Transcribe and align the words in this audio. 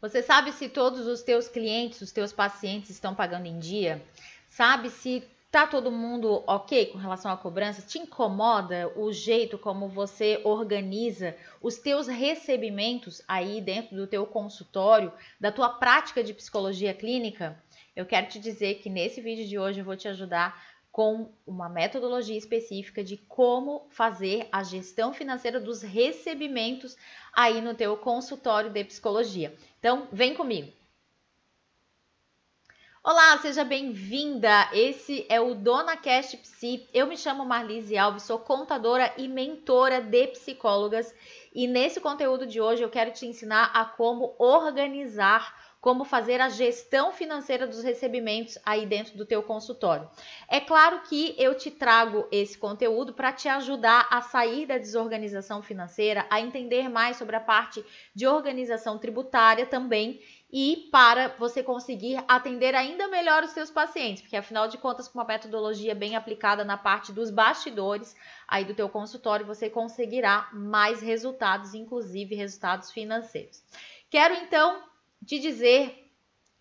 Você 0.00 0.22
sabe 0.22 0.52
se 0.52 0.68
todos 0.68 1.08
os 1.08 1.22
teus 1.22 1.48
clientes, 1.48 2.00
os 2.00 2.12
teus 2.12 2.32
pacientes 2.32 2.90
estão 2.90 3.16
pagando 3.16 3.46
em 3.46 3.58
dia? 3.58 4.00
Sabe 4.48 4.90
se 4.90 5.24
tá 5.50 5.66
todo 5.66 5.90
mundo 5.90 6.44
ok 6.46 6.86
com 6.86 6.98
relação 6.98 7.32
à 7.32 7.36
cobrança? 7.36 7.82
Te 7.82 7.98
incomoda 7.98 8.92
o 8.94 9.12
jeito 9.12 9.58
como 9.58 9.88
você 9.88 10.40
organiza 10.44 11.34
os 11.60 11.78
teus 11.78 12.06
recebimentos 12.06 13.20
aí 13.26 13.60
dentro 13.60 13.96
do 13.96 14.06
teu 14.06 14.24
consultório, 14.24 15.12
da 15.40 15.50
tua 15.50 15.68
prática 15.68 16.22
de 16.22 16.32
psicologia 16.32 16.94
clínica? 16.94 17.60
Eu 17.96 18.06
quero 18.06 18.28
te 18.28 18.38
dizer 18.38 18.76
que 18.76 18.88
nesse 18.88 19.20
vídeo 19.20 19.48
de 19.48 19.58
hoje 19.58 19.80
eu 19.80 19.84
vou 19.84 19.96
te 19.96 20.06
ajudar 20.06 20.77
com 20.98 21.30
uma 21.46 21.68
metodologia 21.68 22.36
específica 22.36 23.04
de 23.04 23.16
como 23.16 23.86
fazer 23.88 24.48
a 24.50 24.64
gestão 24.64 25.14
financeira 25.14 25.60
dos 25.60 25.80
recebimentos 25.80 26.96
aí 27.32 27.60
no 27.60 27.72
teu 27.72 27.96
consultório 27.96 28.68
de 28.68 28.82
psicologia. 28.82 29.54
Então, 29.78 30.08
vem 30.10 30.34
comigo. 30.34 30.72
Olá, 33.00 33.38
seja 33.38 33.62
bem-vinda. 33.62 34.68
Esse 34.72 35.24
é 35.28 35.40
o 35.40 35.54
Dona 35.54 35.96
Cast 35.96 36.36
Psi. 36.38 36.88
Eu 36.92 37.06
me 37.06 37.16
chamo 37.16 37.44
Marlise 37.44 37.96
Alves, 37.96 38.24
sou 38.24 38.40
contadora 38.40 39.14
e 39.16 39.28
mentora 39.28 40.00
de 40.00 40.26
psicólogas, 40.26 41.14
e 41.54 41.68
nesse 41.68 42.00
conteúdo 42.00 42.44
de 42.44 42.60
hoje 42.60 42.82
eu 42.82 42.90
quero 42.90 43.12
te 43.12 43.24
ensinar 43.24 43.70
a 43.72 43.84
como 43.84 44.34
organizar 44.36 45.67
como 45.88 46.04
fazer 46.04 46.38
a 46.38 46.50
gestão 46.50 47.12
financeira 47.12 47.66
dos 47.66 47.82
recebimentos 47.82 48.58
aí 48.62 48.84
dentro 48.84 49.16
do 49.16 49.24
teu 49.24 49.42
consultório. 49.42 50.06
É 50.46 50.60
claro 50.60 51.00
que 51.08 51.34
eu 51.38 51.54
te 51.56 51.70
trago 51.70 52.28
esse 52.30 52.58
conteúdo 52.58 53.14
para 53.14 53.32
te 53.32 53.48
ajudar 53.48 54.06
a 54.10 54.20
sair 54.20 54.66
da 54.66 54.76
desorganização 54.76 55.62
financeira, 55.62 56.26
a 56.28 56.42
entender 56.42 56.90
mais 56.90 57.16
sobre 57.16 57.36
a 57.36 57.40
parte 57.40 57.82
de 58.14 58.26
organização 58.26 58.98
tributária 58.98 59.64
também 59.64 60.20
e 60.52 60.90
para 60.92 61.28
você 61.38 61.62
conseguir 61.62 62.22
atender 62.28 62.74
ainda 62.74 63.08
melhor 63.08 63.42
os 63.42 63.52
seus 63.52 63.70
pacientes, 63.70 64.20
porque 64.20 64.36
afinal 64.36 64.68
de 64.68 64.76
contas, 64.76 65.08
com 65.08 65.18
uma 65.18 65.24
metodologia 65.24 65.94
bem 65.94 66.16
aplicada 66.16 66.66
na 66.66 66.76
parte 66.76 67.14
dos 67.14 67.30
bastidores 67.30 68.14
aí 68.46 68.66
do 68.66 68.74
teu 68.74 68.90
consultório, 68.90 69.46
você 69.46 69.70
conseguirá 69.70 70.50
mais 70.52 71.00
resultados, 71.00 71.72
inclusive 71.72 72.34
resultados 72.34 72.90
financeiros. 72.90 73.62
Quero 74.10 74.34
então 74.34 74.87
te 75.26 75.38
dizer 75.38 76.08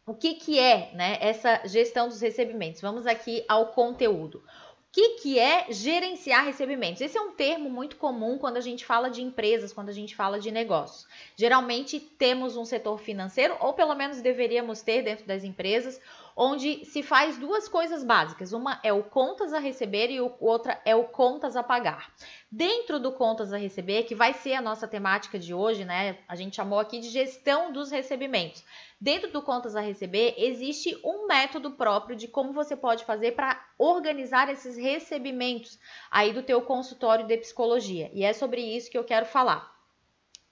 o 0.05 0.13
que, 0.13 0.36
que 0.36 0.58
é 0.58 0.91
né, 0.94 1.17
essa 1.19 1.61
gestão 1.67 2.08
dos 2.08 2.22
recebimentos. 2.22 2.81
Vamos 2.81 3.05
aqui 3.05 3.44
ao 3.47 3.67
conteúdo. 3.67 4.38
O 4.38 4.91
que, 4.91 5.09
que 5.19 5.38
é 5.38 5.67
gerenciar 5.69 6.45
recebimentos? 6.45 7.02
Esse 7.02 7.17
é 7.17 7.22
um 7.22 7.31
termo 7.31 7.69
muito 7.69 7.97
comum 7.97 8.38
quando 8.38 8.58
a 8.58 8.61
gente 8.61 8.85
fala 8.85 9.09
de 9.09 9.22
empresas, 9.22 9.73
quando 9.73 9.89
a 9.89 9.94
gente 9.94 10.16
fala 10.16 10.39
de 10.39 10.50
negócios. 10.50 11.05
Geralmente 11.35 12.00
temos 12.00 12.55
um 12.55 12.66
setor 12.66 12.97
financeiro, 12.97 13.55
ou 13.59 13.73
pelo 13.73 13.94
menos 13.94 14.22
deveríamos 14.22 14.81
ter 14.81 15.03
dentro 15.03 15.25
das 15.25 15.44
empresas, 15.44 16.02
onde 16.40 16.86
se 16.86 17.02
faz 17.02 17.36
duas 17.36 17.68
coisas 17.68 18.04
básicas. 18.04 18.54
Uma 18.54 18.80
é 18.84 18.94
o 18.94 19.02
contas 19.02 19.54
a 19.54 19.60
receber 19.60 20.12
e 20.12 20.22
o 20.22 20.36
outra 20.40 20.80
é 20.86 20.96
o 20.96 21.06
contas 21.06 21.56
a 21.56 21.64
pagar. 21.64 22.14
Dentro 22.52 23.00
do 23.00 23.12
contas 23.12 23.52
a 23.52 23.58
receber, 23.58 24.04
que 24.04 24.14
vai 24.14 24.34
ser 24.34 24.54
a 24.54 24.62
nossa 24.62 24.88
temática 24.88 25.40
de 25.40 25.52
hoje, 25.52 25.84
né? 25.84 26.20
A 26.28 26.36
gente 26.36 26.56
chamou 26.56 26.78
aqui 26.78 27.00
de 27.00 27.10
gestão 27.10 27.74
dos 27.74 27.90
recebimentos. 27.90 28.64
Dentro 29.02 29.32
do 29.32 29.42
contas 29.42 29.76
a 29.76 29.82
receber, 29.82 30.36
existe 30.38 30.96
um 31.04 31.26
método 31.26 31.72
próprio 31.72 32.16
de 32.16 32.28
como 32.28 32.54
você 32.54 32.76
pode 32.76 33.04
fazer 33.04 33.32
para 33.32 33.60
organizar 33.80 34.48
esses 34.48 34.78
recebimentos 34.78 35.80
aí 36.12 36.34
do 36.34 36.44
teu 36.44 36.62
consultório 36.62 37.26
de 37.26 37.36
psicologia. 37.38 38.12
E 38.14 38.24
é 38.24 38.32
sobre 38.32 38.62
isso 38.62 38.92
que 38.92 38.98
eu 38.98 39.04
quero 39.04 39.26
falar. 39.26 39.76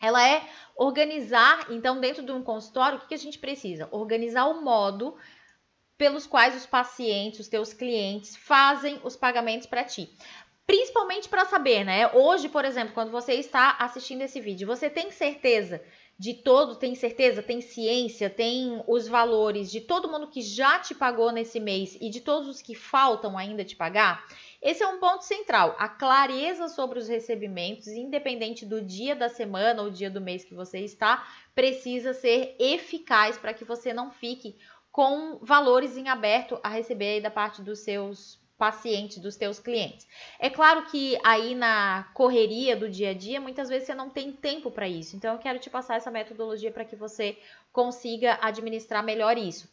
Ela 0.02 0.28
é 0.28 0.48
organizar, 0.76 1.68
então, 1.70 2.00
dentro 2.00 2.24
de 2.24 2.32
um 2.32 2.44
consultório, 2.44 2.98
o 2.98 3.08
que, 3.08 3.14
a 3.14 3.18
gente 3.18 3.40
precisa? 3.40 3.88
Organizar 3.92 4.46
o 4.46 4.62
modo 4.62 5.16
pelos 5.98 6.28
quais 6.28 6.56
os 6.56 6.66
pacientes, 6.66 7.40
os 7.42 7.48
teus 7.48 7.74
clientes, 7.74 8.36
fazem 8.36 9.00
os 9.04 9.16
pagamentos 9.16 9.68
para 9.68 9.84
ti. 9.84 10.10
Principalmente 10.68 11.30
para 11.30 11.46
saber, 11.46 11.84
né? 11.84 12.12
Hoje, 12.12 12.50
por 12.50 12.66
exemplo, 12.66 12.94
quando 12.94 13.12
você 13.12 13.34
está 13.34 13.76
assistindo 13.80 14.24
esse 14.24 14.42
vídeo, 14.42 14.68
você 14.68 14.90
tem 14.90 15.12
certeza 15.12 15.82
de 16.18 16.34
todo, 16.34 16.76
tem 16.76 16.96
certeza, 16.96 17.44
tem 17.44 17.60
ciência, 17.60 18.30
tem 18.30 18.82
os 18.88 19.08
valores 19.08 19.70
de 19.70 19.82
todo 19.82 20.10
mundo 20.10 20.28
que 20.28 20.42
já 20.42 20.80
te 20.80 20.96
pagou 20.96 21.32
nesse 21.32 21.60
mês 21.60 21.98
e 22.00 22.10
de 22.10 22.22
todos 22.22 22.48
os 22.48 22.62
que 22.62 22.74
faltam 22.74 23.38
ainda 23.38 23.66
te 23.66 23.76
pagar? 23.76 24.26
Esse 24.62 24.82
é 24.82 24.88
um 24.88 25.00
ponto 25.00 25.24
central. 25.24 25.76
A 25.78 25.90
clareza 25.90 26.70
sobre 26.70 26.98
os 26.98 27.08
recebimentos, 27.08 27.88
independente 27.88 28.66
do 28.66 28.82
dia 28.82 29.16
da 29.16 29.30
semana 29.30 29.84
ou 29.84 29.92
dia 29.92 30.10
do 30.10 30.22
mês 30.22 30.44
que 30.44 30.56
você 30.56 30.80
está, 30.80 31.28
precisa 31.54 32.14
ser 32.14 32.56
eficaz 32.58 33.38
para 33.38 33.54
que 33.54 33.66
você 33.66 33.94
não 33.94 34.10
fique 34.10 34.56
com 34.96 35.38
valores 35.42 35.98
em 35.98 36.08
aberto 36.08 36.58
a 36.64 36.70
receber 36.70 37.20
da 37.20 37.30
parte 37.30 37.62
dos 37.62 37.80
seus 37.80 38.40
pacientes, 38.58 39.18
dos 39.18 39.36
teus 39.36 39.60
clientes. 39.60 40.08
É 40.40 40.50
claro 40.50 40.86
que 40.86 41.20
aí 41.22 41.54
na 41.54 42.08
correria 42.14 42.78
do 42.78 42.90
dia 42.90 43.10
a 43.10 43.14
dia, 43.14 43.42
muitas 43.42 43.68
vezes 43.68 43.88
você 43.88 43.94
não 43.94 44.10
tem 44.10 44.32
tempo 44.32 44.72
para 44.72 44.88
isso. 44.88 45.18
Então 45.18 45.34
eu 45.34 45.40
quero 45.40 45.60
te 45.60 45.70
passar 45.70 45.98
essa 45.98 46.10
metodologia 46.10 46.72
para 46.72 46.86
que 46.86 46.96
você 46.96 47.38
consiga 47.74 48.40
administrar 48.42 49.04
melhor 49.04 49.38
isso. 49.38 49.70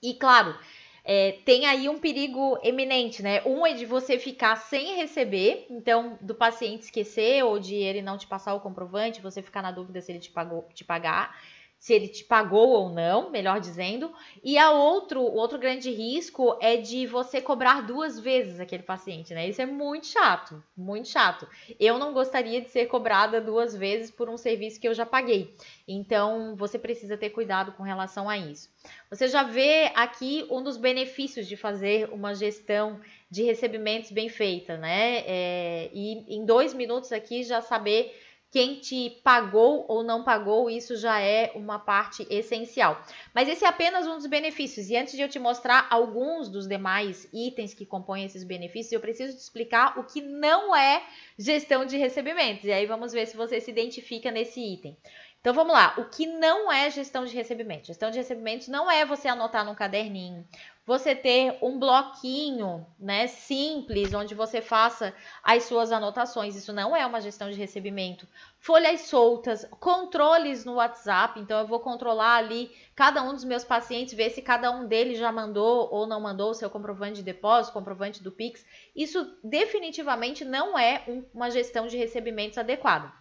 E 0.00 0.14
claro, 0.14 0.56
é, 1.04 1.32
tem 1.44 1.66
aí 1.66 1.88
um 1.88 1.98
perigo 1.98 2.56
eminente, 2.62 3.24
né? 3.24 3.42
Um 3.44 3.66
é 3.66 3.72
de 3.72 3.84
você 3.84 4.16
ficar 4.16 4.54
sem 4.54 4.94
receber, 4.94 5.66
então 5.68 6.16
do 6.20 6.36
paciente 6.36 6.82
esquecer 6.82 7.44
ou 7.44 7.58
de 7.58 7.74
ele 7.74 8.00
não 8.00 8.16
te 8.16 8.28
passar 8.28 8.54
o 8.54 8.60
comprovante, 8.60 9.20
você 9.20 9.42
ficar 9.42 9.60
na 9.60 9.72
dúvida 9.72 10.00
se 10.00 10.12
ele 10.12 10.20
te 10.20 10.30
pagou, 10.30 10.68
te 10.72 10.84
pagar 10.84 11.36
se 11.80 11.94
ele 11.94 12.08
te 12.08 12.22
pagou 12.24 12.68
ou 12.68 12.90
não, 12.90 13.30
melhor 13.30 13.58
dizendo. 13.58 14.12
E 14.44 14.58
a 14.58 14.70
outro, 14.70 15.18
o 15.22 15.34
outro 15.34 15.58
grande 15.58 15.90
risco 15.90 16.58
é 16.60 16.76
de 16.76 17.06
você 17.06 17.40
cobrar 17.40 17.80
duas 17.80 18.20
vezes 18.20 18.60
aquele 18.60 18.82
paciente, 18.82 19.32
né? 19.32 19.48
Isso 19.48 19.62
é 19.62 19.66
muito 19.66 20.06
chato, 20.06 20.62
muito 20.76 21.08
chato. 21.08 21.48
Eu 21.80 21.98
não 21.98 22.12
gostaria 22.12 22.60
de 22.60 22.68
ser 22.68 22.84
cobrada 22.84 23.40
duas 23.40 23.74
vezes 23.74 24.10
por 24.10 24.28
um 24.28 24.36
serviço 24.36 24.78
que 24.78 24.86
eu 24.86 24.92
já 24.92 25.06
paguei. 25.06 25.54
Então, 25.88 26.54
você 26.54 26.78
precisa 26.78 27.16
ter 27.16 27.30
cuidado 27.30 27.72
com 27.72 27.82
relação 27.82 28.28
a 28.28 28.36
isso. 28.36 28.68
Você 29.08 29.26
já 29.26 29.42
vê 29.42 29.90
aqui 29.94 30.46
um 30.50 30.62
dos 30.62 30.76
benefícios 30.76 31.48
de 31.48 31.56
fazer 31.56 32.10
uma 32.12 32.34
gestão 32.34 33.00
de 33.30 33.42
recebimentos 33.42 34.10
bem 34.10 34.28
feita, 34.28 34.76
né? 34.76 35.24
É, 35.26 35.90
e 35.94 36.36
em 36.36 36.44
dois 36.44 36.74
minutos 36.74 37.10
aqui 37.10 37.42
já 37.42 37.62
saber 37.62 38.14
quem 38.50 38.80
te 38.80 39.20
pagou 39.22 39.84
ou 39.88 40.02
não 40.02 40.24
pagou, 40.24 40.68
isso 40.68 40.96
já 40.96 41.20
é 41.20 41.52
uma 41.54 41.78
parte 41.78 42.26
essencial. 42.28 43.00
Mas 43.32 43.48
esse 43.48 43.64
é 43.64 43.68
apenas 43.68 44.06
um 44.08 44.16
dos 44.16 44.26
benefícios. 44.26 44.90
E 44.90 44.96
antes 44.96 45.14
de 45.14 45.22
eu 45.22 45.28
te 45.28 45.38
mostrar 45.38 45.86
alguns 45.88 46.48
dos 46.48 46.66
demais 46.66 47.28
itens 47.32 47.72
que 47.72 47.86
compõem 47.86 48.24
esses 48.24 48.42
benefícios, 48.42 48.92
eu 48.92 49.00
preciso 49.00 49.36
te 49.36 49.40
explicar 49.40 49.98
o 49.98 50.04
que 50.04 50.20
não 50.20 50.74
é 50.74 51.02
gestão 51.38 51.84
de 51.84 51.96
recebimentos. 51.96 52.64
E 52.64 52.72
aí 52.72 52.86
vamos 52.86 53.12
ver 53.12 53.26
se 53.26 53.36
você 53.36 53.60
se 53.60 53.70
identifica 53.70 54.32
nesse 54.32 54.60
item. 54.60 54.96
Então 55.40 55.54
vamos 55.54 55.72
lá, 55.72 55.94
o 55.96 56.04
que 56.04 56.26
não 56.26 56.70
é 56.70 56.90
gestão 56.90 57.24
de 57.24 57.34
recebimentos? 57.34 57.86
Gestão 57.86 58.10
de 58.10 58.18
recebimentos 58.18 58.68
não 58.68 58.90
é 58.90 59.06
você 59.06 59.26
anotar 59.26 59.64
num 59.64 59.74
caderninho, 59.74 60.46
você 60.84 61.14
ter 61.14 61.56
um 61.62 61.78
bloquinho, 61.78 62.86
né, 62.98 63.26
simples, 63.26 64.12
onde 64.12 64.34
você 64.34 64.60
faça 64.60 65.14
as 65.42 65.62
suas 65.62 65.92
anotações. 65.92 66.56
Isso 66.56 66.74
não 66.74 66.94
é 66.94 67.06
uma 67.06 67.22
gestão 67.22 67.50
de 67.50 67.56
recebimento. 67.56 68.28
Folhas 68.58 69.02
soltas, 69.02 69.66
controles 69.80 70.66
no 70.66 70.74
WhatsApp. 70.74 71.40
Então, 71.40 71.60
eu 71.60 71.66
vou 71.66 71.80
controlar 71.80 72.36
ali 72.36 72.70
cada 72.94 73.22
um 73.22 73.32
dos 73.32 73.44
meus 73.44 73.64
pacientes, 73.64 74.12
ver 74.12 74.28
se 74.28 74.42
cada 74.42 74.70
um 74.70 74.86
deles 74.86 75.18
já 75.18 75.32
mandou 75.32 75.88
ou 75.90 76.06
não 76.06 76.20
mandou 76.20 76.50
o 76.50 76.54
seu 76.54 76.68
comprovante 76.68 77.14
de 77.14 77.22
depósito, 77.22 77.72
comprovante 77.72 78.22
do 78.22 78.30
Pix. 78.30 78.62
Isso 78.94 79.38
definitivamente 79.42 80.44
não 80.44 80.78
é 80.78 81.02
uma 81.32 81.50
gestão 81.50 81.86
de 81.86 81.96
recebimentos 81.96 82.58
adequada. 82.58 83.19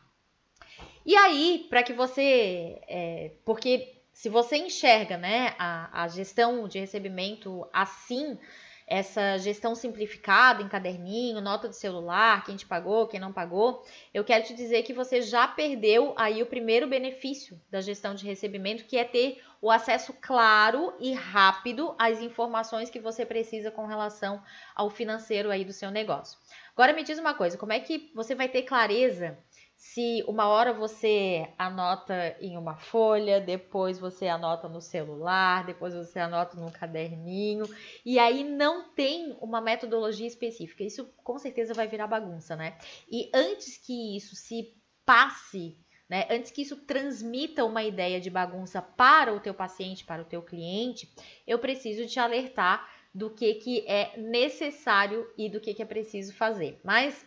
E 1.10 1.16
aí, 1.16 1.66
para 1.68 1.82
que 1.82 1.92
você. 1.92 2.80
É, 2.88 3.32
porque 3.44 4.00
se 4.14 4.30
você 4.30 4.58
enxerga 4.58 5.18
né, 5.18 5.56
a, 5.58 6.04
a 6.04 6.08
gestão 6.08 6.68
de 6.68 6.78
recebimento 6.78 7.68
assim, 7.74 8.38
essa 8.86 9.36
gestão 9.40 9.74
simplificada 9.74 10.62
em 10.62 10.70
caderninho, 10.70 11.42
nota 11.42 11.68
de 11.68 11.76
celular, 11.76 12.46
quem 12.46 12.56
te 12.56 12.68
pagou, 12.68 13.08
quem 13.08 13.20
não 13.20 13.34
pagou, 13.34 13.84
eu 14.14 14.24
quero 14.24 14.46
te 14.46 14.54
dizer 14.54 14.84
que 14.84 14.94
você 14.94 15.20
já 15.20 15.48
perdeu 15.48 16.14
aí 16.16 16.44
o 16.44 16.46
primeiro 16.46 16.88
benefício 16.88 17.60
da 17.72 17.82
gestão 17.82 18.14
de 18.14 18.28
recebimento, 18.28 18.86
que 18.86 18.96
é 18.96 19.04
ter 19.04 19.42
o 19.60 19.72
acesso 19.72 20.14
claro 20.22 20.94
e 21.00 21.12
rápido 21.14 21.96
às 21.98 22.22
informações 22.22 22.92
que 22.92 23.00
você 23.00 23.26
precisa 23.26 23.72
com 23.72 23.88
relação 23.88 24.44
ao 24.76 24.92
financeiro 24.92 25.50
aí 25.50 25.66
do 25.66 25.74
seu 25.74 25.90
negócio. 25.90 26.38
Agora 26.74 26.94
me 26.94 27.04
diz 27.04 27.18
uma 27.18 27.34
coisa, 27.34 27.58
como 27.58 27.74
é 27.74 27.80
que 27.80 28.12
você 28.14 28.36
vai 28.36 28.48
ter 28.48 28.62
clareza 28.62 29.38
se 29.80 30.26
uma 30.28 30.50
hora 30.50 30.74
você 30.74 31.48
anota 31.58 32.36
em 32.42 32.58
uma 32.58 32.76
folha, 32.76 33.40
depois 33.40 33.98
você 33.98 34.28
anota 34.28 34.68
no 34.68 34.82
celular, 34.82 35.66
depois 35.66 35.96
você 35.96 36.20
anota 36.20 36.60
num 36.60 36.70
caderninho, 36.70 37.64
e 38.06 38.20
aí 38.20 38.44
não 38.44 38.94
tem 38.94 39.38
uma 39.40 39.62
metodologia 39.62 40.28
específica. 40.28 40.84
Isso 40.84 41.06
com 41.24 41.40
certeza 41.40 41.74
vai 41.74 41.88
virar 41.88 42.08
bagunça, 42.08 42.58
né? 42.58 42.78
E 43.10 43.32
antes 43.34 43.78
que 43.78 44.18
isso 44.18 44.36
se 44.36 44.76
passe 45.06 45.78
né? 46.10 46.26
Antes 46.28 46.50
que 46.50 46.64
isso 46.64 46.76
transmita 46.76 47.64
uma 47.64 47.84
ideia 47.84 48.20
de 48.20 48.32
bagunça 48.32 48.82
para 48.82 49.32
o 49.32 49.40
teu 49.40 49.54
paciente, 49.54 50.04
para 50.04 50.24
o 50.24 50.26
teu 50.26 50.42
cliente, 50.42 51.08
eu 51.46 51.60
preciso 51.60 52.08
te 52.08 52.20
alertar 52.20 52.90
do 53.14 53.30
que, 53.30 53.54
que 53.56 53.86
é 53.88 54.18
necessário 54.18 55.32
e 55.38 55.48
do 55.48 55.60
que, 55.60 55.74
que 55.74 55.84
é 55.84 55.86
preciso 55.86 56.34
fazer. 56.34 56.80
Mas 56.84 57.24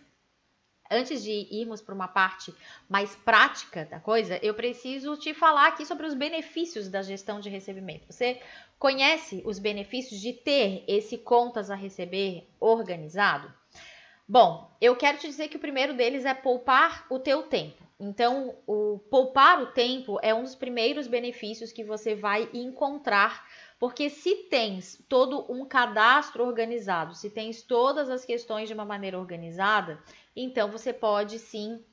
antes 0.92 1.22
de 1.22 1.48
irmos 1.50 1.80
para 1.80 1.94
uma 1.94 2.08
parte 2.08 2.54
mais 2.88 3.16
prática 3.16 3.84
da 3.84 3.98
coisa, 3.98 4.38
eu 4.42 4.54
preciso 4.54 5.16
te 5.16 5.34
falar 5.34 5.68
aqui 5.68 5.86
sobre 5.86 6.06
os 6.06 6.14
benefícios 6.14 6.88
da 6.88 7.02
gestão 7.02 7.40
de 7.40 7.48
recebimento. 7.48 8.12
Você 8.12 8.40
conhece 8.78 9.42
os 9.44 9.58
benefícios 9.58 10.20
de 10.20 10.32
ter 10.32 10.84
esse 10.86 11.18
contas 11.18 11.70
a 11.70 11.74
receber 11.74 12.48
organizado? 12.60 13.52
Bom, 14.28 14.70
eu 14.80 14.94
quero 14.94 15.18
te 15.18 15.26
dizer 15.26 15.48
que 15.48 15.56
o 15.56 15.60
primeiro 15.60 15.94
deles 15.94 16.24
é 16.24 16.34
poupar 16.34 17.06
o 17.10 17.18
teu 17.18 17.42
tempo. 17.42 17.82
Então, 17.98 18.56
o 18.66 18.98
poupar 19.10 19.62
o 19.62 19.66
tempo 19.66 20.18
é 20.22 20.34
um 20.34 20.42
dos 20.42 20.56
primeiros 20.56 21.06
benefícios 21.06 21.72
que 21.72 21.84
você 21.84 22.16
vai 22.16 22.48
encontrar 22.52 23.46
porque 23.82 24.08
se 24.08 24.36
tens 24.44 25.04
todo 25.08 25.44
um 25.52 25.64
cadastro 25.64 26.46
organizado, 26.46 27.16
se 27.16 27.28
tens 27.28 27.62
todas 27.62 28.08
as 28.08 28.24
questões 28.24 28.68
de 28.68 28.74
uma 28.74 28.84
maneira 28.84 29.18
organizada, 29.18 30.00
então 30.34 30.70
você 30.70 30.92
pode 30.92 31.38
sim 31.38 31.84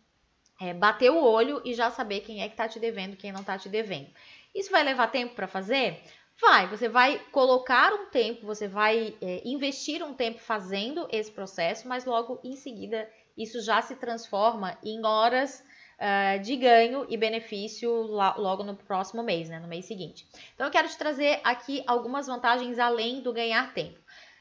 é, 0.60 0.74
bater 0.74 1.12
o 1.12 1.24
olho 1.24 1.62
e 1.64 1.74
já 1.74 1.90
saber 1.90 2.22
quem 2.22 2.42
é 2.42 2.48
que 2.48 2.54
está 2.54 2.68
te 2.68 2.80
devendo, 2.80 3.16
quem 3.16 3.32
não 3.32 3.42
está 3.42 3.58
te 3.58 3.70
devendo. 3.70 4.10
Isso 4.54 4.72
vai 4.72 4.84
levar 4.84 5.08
tempo 5.08 5.36
para 5.36 5.48
fazer? 5.48 6.02
Vai, 6.42 6.68
você 6.68 6.88
vai 6.88 7.20
colocar 7.32 7.94
um 7.94 8.06
tempo, 8.10 8.46
você 8.46 8.68
vai 8.68 9.16
é, 9.22 9.42
investir 9.46 10.02
um 10.02 10.14
tempo 10.14 10.40
fazendo 10.40 11.08
esse 11.12 11.32
processo, 11.32 11.88
mas 11.88 12.06
logo 12.06 12.40
em 12.44 12.56
seguida 12.56 13.10
isso 13.38 13.62
já 13.62 13.82
se 13.82 13.96
transforma 13.96 14.78
em 14.84 15.06
horas 15.06 15.64
uh, 16.00 16.42
de 16.42 16.56
ganho 16.56 17.06
e 17.10 17.18
benefício 17.18 17.92
logo 17.92 18.64
no 18.64 18.76
próximo 18.76 19.22
mês, 19.22 19.50
né, 19.50 19.60
no 19.60 19.68
mês 19.68 19.86
seguinte. 19.86 20.28
Então 20.56 20.68
eu 20.68 20.72
quero 20.72 20.88
te 20.88 20.98
trazer 20.98 21.40
aqui 21.44 21.84
algumas 21.86 22.28
vantagens 22.28 22.80
além 22.80 23.22
do 23.22 23.34
ganhar 23.34 23.74
tempo. 23.74 23.99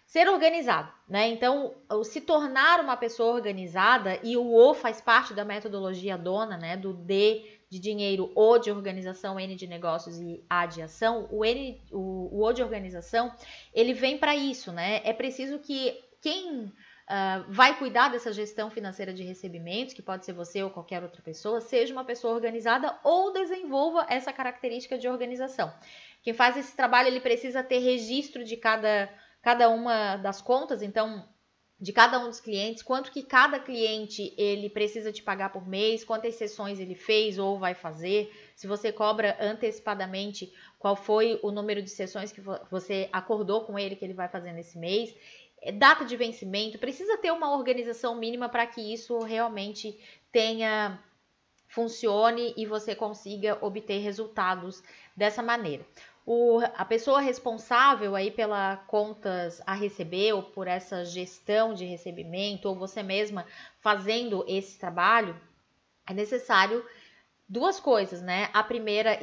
Ser 0.08 0.26
organizado, 0.26 0.90
né? 1.06 1.28
Então, 1.28 1.74
se 2.02 2.22
tornar 2.22 2.80
uma 2.80 2.96
pessoa 2.96 3.34
organizada, 3.34 4.18
e 4.22 4.38
o 4.38 4.54
O 4.54 4.72
faz 4.72 5.02
parte 5.02 5.34
da 5.34 5.44
metodologia 5.44 6.16
dona, 6.16 6.56
né? 6.56 6.78
Do 6.78 6.94
D 6.94 7.44
de 7.68 7.78
dinheiro, 7.78 8.32
O 8.34 8.56
de 8.56 8.70
organização, 8.70 9.38
N 9.38 9.54
de 9.54 9.66
negócios 9.66 10.18
e 10.18 10.42
A 10.48 10.64
de 10.64 10.80
ação, 10.80 11.28
o, 11.30 11.44
N, 11.44 11.78
o, 11.92 12.42
o 12.42 12.52
de 12.54 12.62
organização, 12.62 13.30
ele 13.74 13.92
vem 13.92 14.16
para 14.16 14.34
isso, 14.34 14.72
né? 14.72 15.02
É 15.04 15.12
preciso 15.12 15.58
que 15.58 16.02
quem 16.22 16.62
uh, 16.64 17.44
vai 17.50 17.76
cuidar 17.76 18.08
dessa 18.08 18.32
gestão 18.32 18.70
financeira 18.70 19.12
de 19.12 19.22
recebimentos, 19.22 19.92
que 19.92 20.00
pode 20.00 20.24
ser 20.24 20.32
você 20.32 20.62
ou 20.62 20.70
qualquer 20.70 21.02
outra 21.02 21.20
pessoa, 21.20 21.60
seja 21.60 21.92
uma 21.92 22.04
pessoa 22.04 22.32
organizada 22.32 22.98
ou 23.04 23.30
desenvolva 23.30 24.06
essa 24.08 24.32
característica 24.32 24.96
de 24.96 25.06
organização. 25.06 25.70
Quem 26.22 26.32
faz 26.32 26.56
esse 26.56 26.74
trabalho, 26.74 27.08
ele 27.08 27.20
precisa 27.20 27.62
ter 27.62 27.78
registro 27.80 28.42
de 28.42 28.56
cada, 28.56 29.10
cada 29.42 29.68
uma 29.68 30.16
das 30.16 30.40
contas, 30.42 30.82
então 30.82 31.28
de 31.80 31.92
cada 31.92 32.18
um 32.18 32.28
dos 32.28 32.40
clientes, 32.40 32.82
quanto 32.82 33.12
que 33.12 33.22
cada 33.22 33.60
cliente 33.60 34.34
ele 34.36 34.68
precisa 34.68 35.12
te 35.12 35.22
pagar 35.22 35.50
por 35.50 35.66
mês, 35.66 36.02
quantas 36.02 36.34
sessões 36.34 36.80
ele 36.80 36.96
fez 36.96 37.38
ou 37.38 37.56
vai 37.56 37.72
fazer, 37.72 38.32
se 38.56 38.66
você 38.66 38.90
cobra 38.90 39.36
antecipadamente 39.40 40.52
qual 40.76 40.96
foi 40.96 41.38
o 41.40 41.52
número 41.52 41.80
de 41.80 41.90
sessões 41.90 42.32
que 42.32 42.40
você 42.68 43.08
acordou 43.12 43.64
com 43.64 43.78
ele 43.78 43.94
que 43.94 44.04
ele 44.04 44.12
vai 44.12 44.28
fazer 44.28 44.52
nesse 44.52 44.76
mês. 44.76 45.14
É, 45.62 45.70
data 45.70 46.04
de 46.04 46.16
vencimento, 46.16 46.78
precisa 46.78 47.16
ter 47.18 47.30
uma 47.32 47.56
organização 47.56 48.16
mínima 48.16 48.48
para 48.48 48.66
que 48.66 48.80
isso 48.80 49.18
realmente 49.20 49.98
tenha 50.32 51.00
funcione 51.68 52.54
e 52.56 52.66
você 52.66 52.94
consiga 52.94 53.58
obter 53.60 53.98
resultados 53.98 54.82
dessa 55.16 55.42
maneira. 55.42 55.86
O, 56.30 56.60
a 56.76 56.84
pessoa 56.84 57.22
responsável 57.22 58.14
aí 58.14 58.30
pela 58.30 58.76
contas 58.86 59.62
a 59.66 59.72
receber 59.72 60.34
ou 60.34 60.42
por 60.42 60.68
essa 60.68 61.02
gestão 61.02 61.72
de 61.72 61.86
recebimento 61.86 62.68
ou 62.68 62.74
você 62.74 63.02
mesma 63.02 63.46
fazendo 63.80 64.44
esse 64.46 64.78
trabalho, 64.78 65.34
é 66.06 66.12
necessário 66.12 66.84
duas 67.48 67.80
coisas, 67.80 68.20
né? 68.20 68.50
A 68.52 68.62
primeira, 68.62 69.18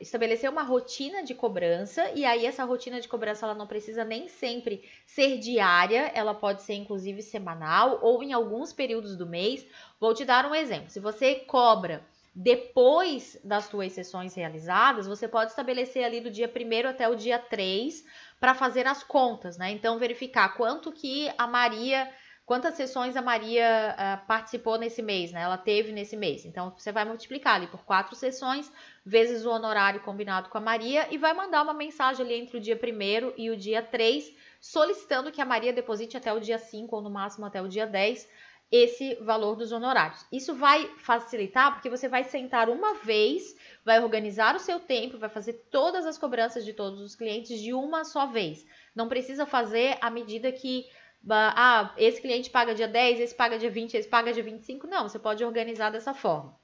estabelecer 0.00 0.48
uma 0.48 0.62
rotina 0.62 1.24
de 1.24 1.34
cobrança, 1.34 2.12
e 2.12 2.24
aí 2.24 2.46
essa 2.46 2.62
rotina 2.62 3.00
de 3.00 3.08
cobrança 3.08 3.44
ela 3.44 3.54
não 3.56 3.66
precisa 3.66 4.04
nem 4.04 4.28
sempre 4.28 4.88
ser 5.04 5.38
diária, 5.38 6.12
ela 6.14 6.32
pode 6.32 6.62
ser 6.62 6.74
inclusive 6.74 7.22
semanal 7.22 7.98
ou 8.02 8.22
em 8.22 8.32
alguns 8.32 8.72
períodos 8.72 9.16
do 9.16 9.26
mês. 9.26 9.66
Vou 9.98 10.14
te 10.14 10.24
dar 10.24 10.46
um 10.46 10.54
exemplo. 10.54 10.90
Se 10.90 11.00
você 11.00 11.34
cobra 11.34 12.06
depois 12.38 13.40
das 13.42 13.64
suas 13.64 13.94
sessões 13.94 14.34
realizadas, 14.34 15.06
você 15.06 15.26
pode 15.26 15.52
estabelecer 15.52 16.04
ali 16.04 16.20
do 16.20 16.30
dia 16.30 16.46
1 16.46 16.88
até 16.90 17.08
o 17.08 17.14
dia 17.14 17.38
3 17.38 18.04
para 18.38 18.54
fazer 18.54 18.86
as 18.86 19.02
contas, 19.02 19.56
né? 19.56 19.70
Então 19.70 19.98
verificar 19.98 20.54
quanto 20.54 20.92
que 20.92 21.32
a 21.38 21.46
Maria 21.46 22.12
quantas 22.44 22.74
sessões 22.74 23.16
a 23.16 23.22
Maria 23.22 23.96
uh, 23.98 24.26
participou 24.26 24.78
nesse 24.78 25.00
mês, 25.02 25.32
né? 25.32 25.40
Ela 25.40 25.56
teve 25.56 25.90
nesse 25.92 26.16
mês. 26.16 26.44
Então, 26.44 26.72
você 26.78 26.92
vai 26.92 27.04
multiplicar 27.04 27.56
ali 27.56 27.66
por 27.66 27.84
quatro 27.84 28.14
sessões, 28.14 28.70
vezes 29.04 29.44
o 29.44 29.50
honorário 29.50 30.00
combinado 30.00 30.48
com 30.48 30.56
a 30.56 30.60
Maria, 30.60 31.08
e 31.10 31.18
vai 31.18 31.34
mandar 31.34 31.62
uma 31.62 31.74
mensagem 31.74 32.24
ali 32.24 32.34
entre 32.34 32.58
o 32.58 32.60
dia 32.60 32.78
1 32.80 33.32
e 33.36 33.50
o 33.50 33.56
dia 33.56 33.82
3, 33.82 34.32
solicitando 34.60 35.32
que 35.32 35.42
a 35.42 35.44
Maria 35.44 35.72
deposite 35.72 36.16
até 36.16 36.32
o 36.32 36.38
dia 36.38 36.56
5 36.58 36.94
ou 36.94 37.02
no 37.02 37.10
máximo 37.10 37.46
até 37.46 37.60
o 37.60 37.66
dia 37.66 37.84
10 37.86 38.28
esse 38.70 39.14
valor 39.16 39.54
dos 39.54 39.72
honorários. 39.72 40.24
Isso 40.32 40.54
vai 40.54 40.86
facilitar 40.98 41.72
porque 41.72 41.88
você 41.88 42.08
vai 42.08 42.24
sentar 42.24 42.68
uma 42.68 42.94
vez, 42.94 43.56
vai 43.84 44.02
organizar 44.02 44.56
o 44.56 44.60
seu 44.60 44.80
tempo, 44.80 45.18
vai 45.18 45.28
fazer 45.28 45.54
todas 45.70 46.04
as 46.04 46.18
cobranças 46.18 46.64
de 46.64 46.72
todos 46.72 47.00
os 47.00 47.14
clientes 47.14 47.60
de 47.60 47.72
uma 47.72 48.04
só 48.04 48.26
vez. 48.26 48.66
Não 48.94 49.08
precisa 49.08 49.46
fazer 49.46 49.96
à 50.00 50.10
medida 50.10 50.50
que 50.50 50.86
ah, 51.28 51.92
esse 51.96 52.20
cliente 52.20 52.50
paga 52.50 52.74
dia 52.74 52.88
10, 52.88 53.20
esse 53.20 53.34
paga 53.34 53.58
dia 53.58 53.70
20, 53.70 53.94
esse 53.94 54.08
paga 54.08 54.32
dia 54.32 54.42
25. 54.42 54.86
Não, 54.86 55.08
você 55.08 55.18
pode 55.18 55.44
organizar 55.44 55.90
dessa 55.90 56.14
forma. 56.14 56.58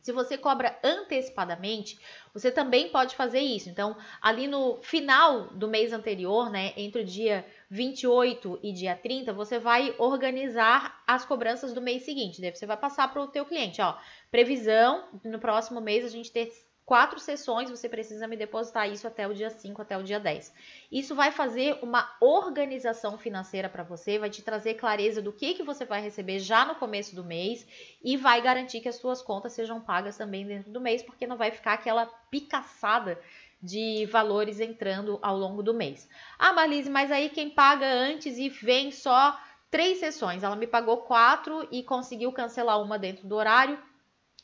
Se 0.00 0.12
você 0.12 0.38
cobra 0.38 0.78
antecipadamente, 0.82 1.98
você 2.32 2.50
também 2.50 2.88
pode 2.88 3.16
fazer 3.16 3.40
isso. 3.40 3.68
Então, 3.68 3.96
ali 4.22 4.46
no 4.46 4.78
final 4.82 5.48
do 5.48 5.68
mês 5.68 5.92
anterior, 5.92 6.50
né, 6.50 6.72
entre 6.76 7.02
o 7.02 7.04
dia 7.04 7.44
28 7.68 8.60
e 8.62 8.72
dia 8.72 8.96
30, 8.96 9.32
você 9.32 9.58
vai 9.58 9.94
organizar 9.98 11.02
as 11.06 11.24
cobranças 11.24 11.72
do 11.72 11.82
mês 11.82 12.04
seguinte. 12.04 12.40
Você 12.40 12.66
vai 12.66 12.76
passar 12.76 13.12
para 13.12 13.22
o 13.22 13.26
teu 13.26 13.44
cliente, 13.44 13.82
ó, 13.82 13.96
previsão, 14.30 15.08
no 15.24 15.38
próximo 15.38 15.80
mês 15.80 16.04
a 16.04 16.08
gente 16.08 16.30
ter 16.30 16.50
quatro 16.88 17.20
sessões, 17.20 17.68
você 17.68 17.86
precisa 17.86 18.26
me 18.26 18.34
depositar 18.34 18.90
isso 18.90 19.06
até 19.06 19.28
o 19.28 19.34
dia 19.34 19.50
5, 19.50 19.82
até 19.82 19.98
o 19.98 20.02
dia 20.02 20.18
10. 20.18 20.50
Isso 20.90 21.14
vai 21.14 21.30
fazer 21.30 21.78
uma 21.82 22.10
organização 22.18 23.18
financeira 23.18 23.68
para 23.68 23.82
você, 23.82 24.18
vai 24.18 24.30
te 24.30 24.40
trazer 24.40 24.72
clareza 24.72 25.20
do 25.20 25.30
que, 25.30 25.52
que 25.52 25.62
você 25.62 25.84
vai 25.84 26.00
receber 26.00 26.38
já 26.38 26.64
no 26.64 26.76
começo 26.76 27.14
do 27.14 27.22
mês 27.22 27.66
e 28.02 28.16
vai 28.16 28.40
garantir 28.40 28.80
que 28.80 28.88
as 28.88 28.96
suas 28.96 29.20
contas 29.20 29.52
sejam 29.52 29.82
pagas 29.82 30.16
também 30.16 30.46
dentro 30.46 30.72
do 30.72 30.80
mês, 30.80 31.02
porque 31.02 31.26
não 31.26 31.36
vai 31.36 31.50
ficar 31.50 31.74
aquela 31.74 32.06
picaçada 32.06 33.20
de 33.62 34.06
valores 34.06 34.58
entrando 34.58 35.18
ao 35.20 35.36
longo 35.36 35.62
do 35.62 35.74
mês. 35.74 36.08
Ah, 36.38 36.54
Marlise, 36.54 36.88
mas 36.88 37.12
aí 37.12 37.28
quem 37.28 37.50
paga 37.50 37.86
antes 37.86 38.38
e 38.38 38.48
vem 38.48 38.90
só 38.92 39.38
três 39.70 39.98
sessões, 39.98 40.42
ela 40.42 40.56
me 40.56 40.66
pagou 40.66 40.96
quatro 41.02 41.68
e 41.70 41.82
conseguiu 41.82 42.32
cancelar 42.32 42.80
uma 42.80 42.98
dentro 42.98 43.28
do 43.28 43.34
horário, 43.34 43.78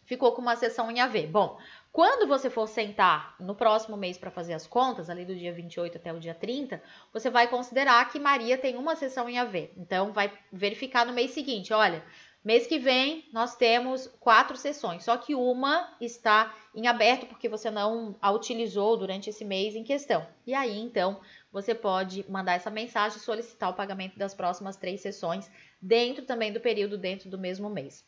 ficou 0.04 0.32
com 0.32 0.42
uma 0.42 0.56
sessão 0.56 0.90
em 0.90 1.00
AV. 1.00 1.26
Bom, 1.26 1.58
quando 1.94 2.26
você 2.26 2.50
for 2.50 2.66
sentar 2.66 3.36
no 3.38 3.54
próximo 3.54 3.96
mês 3.96 4.18
para 4.18 4.28
fazer 4.28 4.52
as 4.52 4.66
contas, 4.66 5.08
ali 5.08 5.24
do 5.24 5.32
dia 5.32 5.52
28 5.52 5.96
até 5.96 6.12
o 6.12 6.18
dia 6.18 6.34
30, 6.34 6.82
você 7.12 7.30
vai 7.30 7.46
considerar 7.46 8.10
que 8.10 8.18
Maria 8.18 8.58
tem 8.58 8.76
uma 8.76 8.96
sessão 8.96 9.28
em 9.28 9.38
AV. 9.38 9.70
Então, 9.76 10.12
vai 10.12 10.36
verificar 10.52 11.06
no 11.06 11.12
mês 11.12 11.30
seguinte: 11.30 11.72
olha, 11.72 12.04
mês 12.44 12.66
que 12.66 12.80
vem 12.80 13.28
nós 13.32 13.54
temos 13.54 14.08
quatro 14.18 14.56
sessões, 14.56 15.04
só 15.04 15.16
que 15.16 15.36
uma 15.36 15.88
está 16.00 16.52
em 16.74 16.88
aberto 16.88 17.26
porque 17.26 17.48
você 17.48 17.70
não 17.70 18.16
a 18.20 18.32
utilizou 18.32 18.96
durante 18.96 19.30
esse 19.30 19.44
mês 19.44 19.76
em 19.76 19.84
questão. 19.84 20.26
E 20.44 20.52
aí, 20.52 20.76
então, 20.76 21.20
você 21.52 21.76
pode 21.76 22.28
mandar 22.28 22.54
essa 22.54 22.70
mensagem 22.70 23.18
e 23.18 23.20
solicitar 23.20 23.70
o 23.70 23.74
pagamento 23.74 24.18
das 24.18 24.34
próximas 24.34 24.76
três 24.76 25.00
sessões 25.00 25.48
dentro 25.80 26.24
também 26.24 26.52
do 26.52 26.58
período 26.58 26.98
dentro 26.98 27.30
do 27.30 27.38
mesmo 27.38 27.70
mês. 27.70 28.04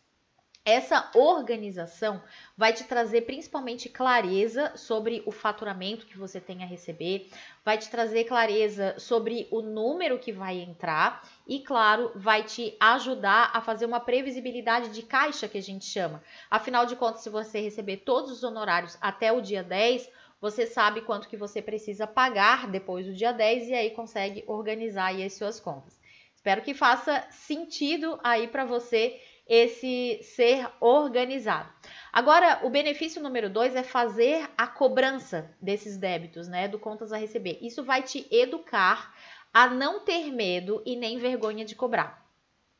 Essa 0.68 1.08
organização 1.14 2.20
vai 2.56 2.72
te 2.72 2.82
trazer 2.82 3.20
principalmente 3.20 3.88
clareza 3.88 4.76
sobre 4.76 5.22
o 5.24 5.30
faturamento 5.30 6.06
que 6.06 6.18
você 6.18 6.40
tem 6.40 6.64
a 6.64 6.66
receber, 6.66 7.30
vai 7.64 7.78
te 7.78 7.88
trazer 7.88 8.24
clareza 8.24 8.98
sobre 8.98 9.46
o 9.52 9.62
número 9.62 10.18
que 10.18 10.32
vai 10.32 10.58
entrar 10.58 11.22
e, 11.46 11.60
claro, 11.60 12.10
vai 12.16 12.42
te 12.42 12.76
ajudar 12.80 13.52
a 13.54 13.60
fazer 13.60 13.86
uma 13.86 14.00
previsibilidade 14.00 14.88
de 14.88 15.02
caixa 15.02 15.46
que 15.46 15.56
a 15.56 15.62
gente 15.62 15.84
chama. 15.84 16.20
Afinal 16.50 16.84
de 16.84 16.96
contas, 16.96 17.20
se 17.20 17.30
você 17.30 17.60
receber 17.60 17.98
todos 17.98 18.32
os 18.32 18.42
honorários 18.42 18.98
até 19.00 19.30
o 19.30 19.40
dia 19.40 19.62
10, 19.62 20.10
você 20.40 20.66
sabe 20.66 21.00
quanto 21.02 21.28
que 21.28 21.36
você 21.36 21.62
precisa 21.62 22.08
pagar 22.08 22.66
depois 22.66 23.06
do 23.06 23.14
dia 23.14 23.30
10 23.30 23.68
e 23.68 23.74
aí 23.74 23.90
consegue 23.90 24.42
organizar 24.48 25.06
aí 25.06 25.24
as 25.24 25.34
suas 25.34 25.60
contas. 25.60 25.96
Espero 26.34 26.62
que 26.62 26.74
faça 26.74 27.24
sentido 27.30 28.18
aí 28.22 28.48
para 28.48 28.64
você 28.64 29.20
esse 29.46 30.20
ser 30.22 30.68
organizado. 30.80 31.68
Agora, 32.12 32.60
o 32.64 32.70
benefício 32.70 33.22
número 33.22 33.48
dois 33.48 33.76
é 33.76 33.82
fazer 33.82 34.48
a 34.56 34.66
cobrança 34.66 35.54
desses 35.60 35.96
débitos, 35.96 36.48
né, 36.48 36.66
do 36.66 36.78
contas 36.78 37.12
a 37.12 37.16
receber. 37.16 37.58
Isso 37.60 37.84
vai 37.84 38.02
te 38.02 38.26
educar 38.30 39.14
a 39.52 39.68
não 39.68 40.00
ter 40.00 40.32
medo 40.32 40.82
e 40.84 40.96
nem 40.96 41.18
vergonha 41.18 41.64
de 41.64 41.74
cobrar. 41.74 42.26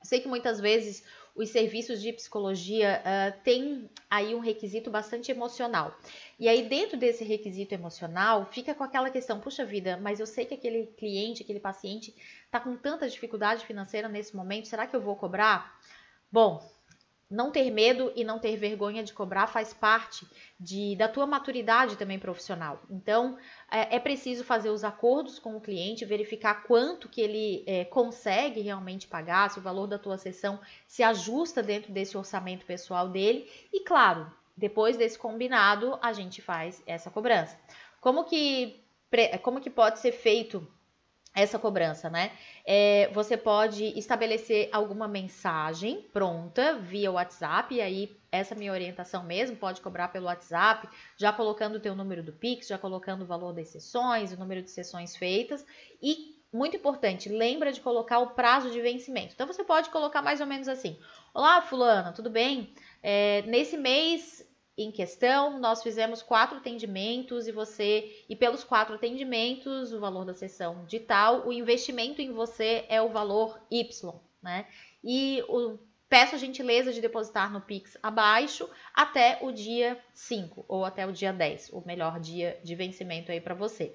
Sei 0.03 0.21
que 0.21 0.29
muitas 0.29 0.61
vezes 0.61 1.05
os 1.37 1.51
serviços 1.51 2.01
de 2.01 2.13
psicologia 2.13 3.03
uh, 3.03 3.43
têm 3.43 3.91
aí 4.09 4.35
um 4.35 4.41
requisito 4.41 4.91
bastante 4.91 5.31
emocional. 5.31 5.95
E 6.39 6.49
aí, 6.49 6.67
dentro 6.67 6.97
desse 6.97 7.25
requisito 7.25 7.75
emocional, 7.75 8.47
fica 8.51 8.75
com 8.75 8.83
aquela 8.83 9.11
questão: 9.11 9.39
puxa 9.39 9.65
vida, 9.65 9.99
mas 9.99 10.19
eu 10.19 10.27
sei 10.27 10.47
que 10.47 10.55
aquele 10.55 10.87
cliente, 10.99 11.43
aquele 11.43 11.61
paciente 11.61 12.15
está 12.47 12.59
com 12.59 12.75
tanta 12.77 13.09
dificuldade 13.09 13.67
financeira 13.67 14.09
nesse 14.09 14.35
momento, 14.35 14.67
será 14.67 14.87
que 14.87 14.97
eu 14.97 15.01
vou 15.01 15.15
cobrar? 15.15 15.76
Bom, 16.31 16.63
não 17.29 17.51
ter 17.51 17.71
medo 17.71 18.13
e 18.15 18.23
não 18.23 18.39
ter 18.39 18.57
vergonha 18.57 19.03
de 19.03 19.13
cobrar 19.13 19.49
faz 19.49 19.75
parte 19.75 20.27
de, 20.59 20.95
da 20.97 21.09
tua 21.09 21.27
maturidade 21.27 21.97
também 21.97 22.19
profissional. 22.19 22.81
Então, 22.89 23.37
é, 23.71 23.97
é 23.97 23.99
preciso 23.99 24.45
fazer 24.45 24.71
os 24.71 24.85
acordos 24.85 25.39
com 25.39 25.57
o 25.57 25.61
cliente, 25.61 26.05
verificar 26.05 26.63
quanto 26.63 27.09
que 27.09 27.21
ele 27.21 27.65
é, 27.67 27.85
consegue 27.85 28.61
realmente 28.61 29.09
pagar, 29.09 29.51
se 29.51 29.59
o 29.59 29.63
valor 29.63 29.89
da 29.89 29.99
tua 29.99 30.17
sessão 30.17 30.61
se 30.87 31.03
ajusta 31.03 31.63
dentro 31.63 31.93
desse 31.93 32.17
orçamento 32.17 32.65
pessoal 32.65 33.09
dele. 33.09 33.51
E, 33.73 33.81
claro, 33.81 34.31
depois 34.57 34.97
desse 34.97 35.19
combinado, 35.19 35.99
a 36.01 36.13
gente 36.13 36.41
faz 36.41 36.81
essa 36.87 37.11
cobrança. 37.11 37.59
Como 38.01 38.25
que, 38.25 38.81
como 39.43 39.61
que 39.61 39.69
pode 39.69 39.99
ser 39.99 40.13
feito 40.13 40.67
essa 41.37 41.59
cobrança, 41.59 42.09
né? 42.09 42.33
É, 42.65 43.11
você 43.13 43.37
pode 43.37 43.85
estabelecer 43.99 44.71
alguma 44.73 45.07
mensagem 45.07 46.01
pronta 46.11 46.79
via 46.79 47.13
WhatsApp, 47.13 47.75
e 47.75 47.81
aí 47.83 48.17
essa 48.33 48.55
minha 48.55 48.73
orientação 48.73 49.23
mesmo, 49.23 49.55
pode 49.55 49.83
cobrar 49.83 50.09
pelo 50.09 50.27
WhatsApp, 50.27 50.89
já 51.15 51.31
colocando 51.35 51.77
o 51.77 51.81
teu 51.81 51.95
número 51.95 52.23
do 52.23 52.33
Pix, 52.33 52.69
já 52.69 52.79
colocando 52.79 53.23
o 53.23 53.27
valor 53.27 53.53
das 53.53 53.69
sessões, 53.69 54.33
o 54.33 54.39
número 54.39 54.63
de 54.63 54.71
sessões 54.71 55.15
feitas 55.15 55.65
e 56.03 56.35
muito 56.51 56.77
importante, 56.77 57.29
lembra 57.29 57.71
de 57.71 57.83
colocar 57.83 58.19
o 58.21 58.29
prazo 58.29 58.71
de 58.71 58.81
vencimento. 58.81 59.35
Então 59.35 59.47
você 59.47 59.63
pode 59.63 59.91
colocar 59.91 60.23
mais 60.23 60.41
ou 60.41 60.47
menos 60.47 60.69
assim: 60.69 60.99
Olá, 61.35 61.61
fulana, 61.61 62.13
tudo 62.13 62.31
bem? 62.31 62.73
É, 63.03 63.43
nesse 63.43 63.77
mês 63.77 64.43
em 64.77 64.91
questão, 64.91 65.59
nós 65.59 65.83
fizemos 65.83 66.23
quatro 66.23 66.59
atendimentos 66.59 67.49
e 67.49 67.53
você, 67.53 68.25
e 68.29 68.37
pelos 68.37 68.63
quatro 68.63 68.95
atendimentos, 68.95 69.93
o 69.93 70.01
valor 70.01 70.25
da 70.25 70.35
sessão 70.35 70.85
de 70.85 71.01
tal, 71.01 71.47
o 71.47 71.53
investimento 71.53 72.21
em 72.21 72.31
você 72.31 72.85
é 72.89 73.01
o 73.01 73.09
valor 73.09 73.59
Y, 73.71 74.21
né? 74.43 74.67
E 75.03 75.43
o, 75.49 75.79
peço 76.09 76.35
a 76.35 76.39
gentileza 76.39 76.93
de 76.93 77.01
depositar 77.01 77.51
no 77.51 77.61
Pix 77.61 77.97
abaixo 78.03 78.69
até 78.95 79.39
o 79.41 79.51
dia 79.51 79.99
5 80.13 80.65
ou 80.69 80.85
até 80.85 81.07
o 81.07 81.13
dia 81.13 81.33
10, 81.33 81.71
o 81.73 81.83
melhor 81.87 82.21
dia 82.21 82.61
de 82.63 82.75
vencimento 82.75 83.33
aí 83.33 83.41
para 83.41 83.55
você. 83.55 83.95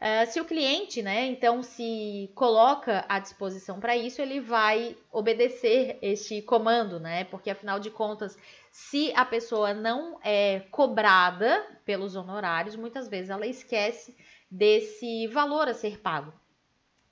Uh, 0.00 0.30
se 0.30 0.40
o 0.40 0.44
cliente, 0.44 1.02
né, 1.02 1.26
então 1.26 1.60
se 1.60 2.30
coloca 2.36 3.04
à 3.08 3.18
disposição 3.18 3.80
para 3.80 3.96
isso, 3.96 4.22
ele 4.22 4.40
vai 4.40 4.96
obedecer 5.10 5.98
este 6.00 6.40
comando, 6.40 7.00
né? 7.00 7.24
Porque 7.24 7.50
afinal 7.50 7.80
de 7.80 7.90
contas, 7.90 8.38
se 8.80 9.12
a 9.16 9.24
pessoa 9.24 9.74
não 9.74 10.20
é 10.22 10.60
cobrada 10.70 11.66
pelos 11.84 12.14
honorários, 12.14 12.76
muitas 12.76 13.08
vezes 13.08 13.28
ela 13.28 13.44
esquece 13.44 14.16
desse 14.48 15.26
valor 15.26 15.66
a 15.66 15.74
ser 15.74 15.98
pago. 15.98 16.32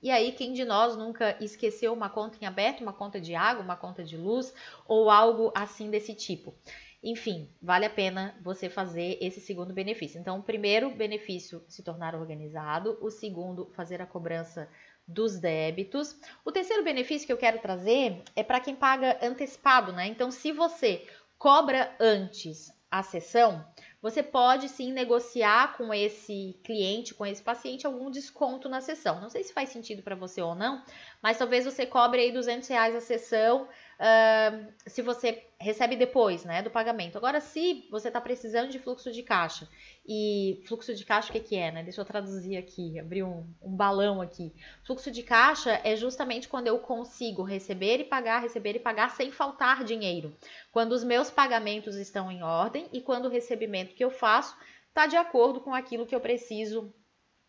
E 0.01 0.09
aí, 0.09 0.31
quem 0.31 0.53
de 0.53 0.63
nós 0.63 0.95
nunca 0.95 1.35
esqueceu 1.43 1.91
uma 1.91 2.09
conta 2.09 2.37
em 2.41 2.45
aberto, 2.45 2.79
uma 2.79 2.93
conta 2.93 3.19
de 3.19 3.35
água, 3.35 3.61
uma 3.61 3.75
conta 3.75 4.01
de 4.01 4.15
luz 4.15 4.53
ou 4.87 5.11
algo 5.11 5.51
assim 5.53 5.91
desse 5.91 6.15
tipo? 6.15 6.55
Enfim, 7.03 7.53
vale 7.61 7.85
a 7.85 7.89
pena 7.89 8.39
você 8.41 8.69
fazer 8.69 9.17
esse 9.19 9.41
segundo 9.41 9.73
benefício. 9.73 10.21
Então, 10.21 10.39
o 10.39 10.43
primeiro 10.43 10.89
benefício, 10.89 11.61
se 11.67 11.83
tornar 11.83 12.15
organizado. 12.15 12.97
O 13.01 13.11
segundo, 13.11 13.69
fazer 13.73 14.01
a 14.01 14.05
cobrança 14.05 14.69
dos 15.05 15.37
débitos. 15.37 16.17
O 16.45 16.51
terceiro 16.51 16.83
benefício 16.83 17.27
que 17.27 17.33
eu 17.33 17.37
quero 17.37 17.59
trazer 17.59 18.23
é 18.37 18.41
para 18.43 18.61
quem 18.61 18.73
paga 18.73 19.19
antecipado, 19.21 19.91
né? 19.91 20.07
Então, 20.07 20.31
se 20.31 20.53
você 20.53 21.05
cobra 21.37 21.95
antes 21.99 22.71
a 22.89 23.03
sessão, 23.03 23.65
você 24.01 24.23
pode 24.23 24.69
sim 24.69 24.93
negociar 24.93 25.75
com 25.75 25.93
esse 25.93 26.57
cliente, 26.63 27.13
com 27.13 27.25
esse 27.25 27.43
paciente, 27.43 27.85
algum 27.85 28.09
desconto 28.09 28.69
na 28.69 28.79
sessão. 28.79 29.19
Não 29.19 29.29
sei 29.29 29.43
se 29.43 29.53
faz 29.53 29.69
sentido 29.69 30.01
para 30.01 30.15
você 30.15 30.41
ou 30.41 30.55
não, 30.55 30.81
mas 31.21 31.37
talvez 31.37 31.65
você 31.65 31.85
cobre 31.85 32.21
aí 32.21 32.31
200 32.31 32.67
reais 32.69 32.95
a 32.95 33.01
sessão 33.01 33.67
uh, 33.99 34.73
se 34.85 35.01
você 35.01 35.43
recebe 35.59 35.95
depois, 35.95 36.45
né, 36.45 36.61
do 36.61 36.69
pagamento. 36.69 37.17
Agora, 37.17 37.41
se 37.41 37.87
você 37.89 38.09
está 38.09 38.21
precisando 38.21 38.69
de 38.69 38.79
fluxo 38.79 39.11
de 39.11 39.23
caixa, 39.23 39.67
e 40.07 40.61
fluxo 40.67 40.93
de 40.93 41.03
caixa 41.03 41.29
o 41.29 41.31
que, 41.31 41.39
que 41.39 41.55
é, 41.55 41.71
né? 41.71 41.83
Deixa 41.83 41.99
eu 41.99 42.05
traduzir 42.05 42.57
aqui, 42.57 42.99
abrir 42.99 43.23
um, 43.23 43.45
um 43.61 43.75
balão 43.75 44.21
aqui. 44.21 44.53
Fluxo 44.85 45.11
de 45.11 45.23
caixa 45.23 45.81
é 45.83 45.95
justamente 45.95 46.47
quando 46.47 46.67
eu 46.67 46.79
consigo 46.79 47.43
receber 47.43 47.99
e 47.99 48.03
pagar, 48.03 48.41
receber 48.41 48.75
e 48.75 48.79
pagar 48.79 49.11
sem 49.11 49.31
faltar 49.31 49.83
dinheiro. 49.83 50.35
Quando 50.71 50.91
os 50.93 51.03
meus 51.03 51.29
pagamentos 51.29 51.95
estão 51.95 52.31
em 52.31 52.43
ordem 52.43 52.87
e 52.93 53.01
quando 53.01 53.25
o 53.25 53.29
recebimento 53.29 53.95
que 53.95 54.03
eu 54.03 54.11
faço 54.11 54.55
está 54.87 55.07
de 55.07 55.15
acordo 55.15 55.59
com 55.59 55.73
aquilo 55.73 56.05
que 56.05 56.15
eu 56.15 56.21
preciso 56.21 56.93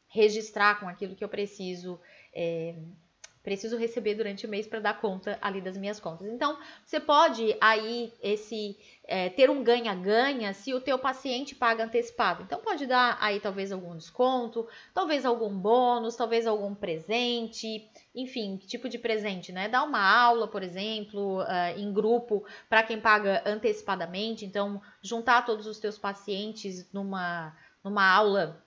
registrar, 0.09 0.81
com 0.81 0.88
aquilo 0.88 1.14
que 1.14 1.23
eu 1.23 1.28
preciso 1.28 2.00
é, 2.35 2.75
preciso 3.49 3.78
receber 3.78 4.14
durante 4.14 4.45
o 4.45 4.49
mês 4.49 4.67
para 4.67 4.78
dar 4.78 5.00
conta 5.00 5.38
ali 5.40 5.59
das 5.59 5.75
minhas 5.75 5.99
contas. 5.99 6.26
Então, 6.28 6.59
você 6.85 7.00
pode 7.00 7.57
aí 7.62 8.12
esse 8.23 8.76
é, 9.05 9.31
ter 9.31 9.49
um 9.49 9.64
ganha-ganha 9.64 10.52
se 10.52 10.75
o 10.75 10.81
teu 10.83 10.99
paciente 10.99 11.55
paga 11.55 11.83
antecipado. 11.83 12.43
Então, 12.43 12.61
pode 12.61 12.85
dar 12.85 13.17
aí 13.19 13.40
talvez 13.40 13.73
algum 13.73 13.97
desconto, 13.97 14.69
talvez 14.93 15.25
algum 15.25 15.49
bônus, 15.49 16.14
talvez 16.14 16.47
algum 16.47 16.75
presente, 16.75 17.88
enfim, 18.14 18.59
que 18.59 18.67
tipo 18.67 18.87
de 18.87 18.99
presente, 18.99 19.50
né? 19.50 19.67
Dar 19.67 19.83
uma 19.83 20.02
aula, 20.02 20.47
por 20.47 20.62
exemplo, 20.62 21.40
uh, 21.40 21.78
em 21.78 21.90
grupo 21.90 22.45
para 22.69 22.83
quem 22.83 23.00
paga 23.00 23.43
antecipadamente. 23.47 24.45
Então, 24.45 24.78
juntar 25.00 25.47
todos 25.47 25.67
os 25.67 25.78
teus 25.78 25.97
pacientes 25.97 26.87
numa, 26.93 27.57
numa 27.83 28.07
aula 28.07 28.62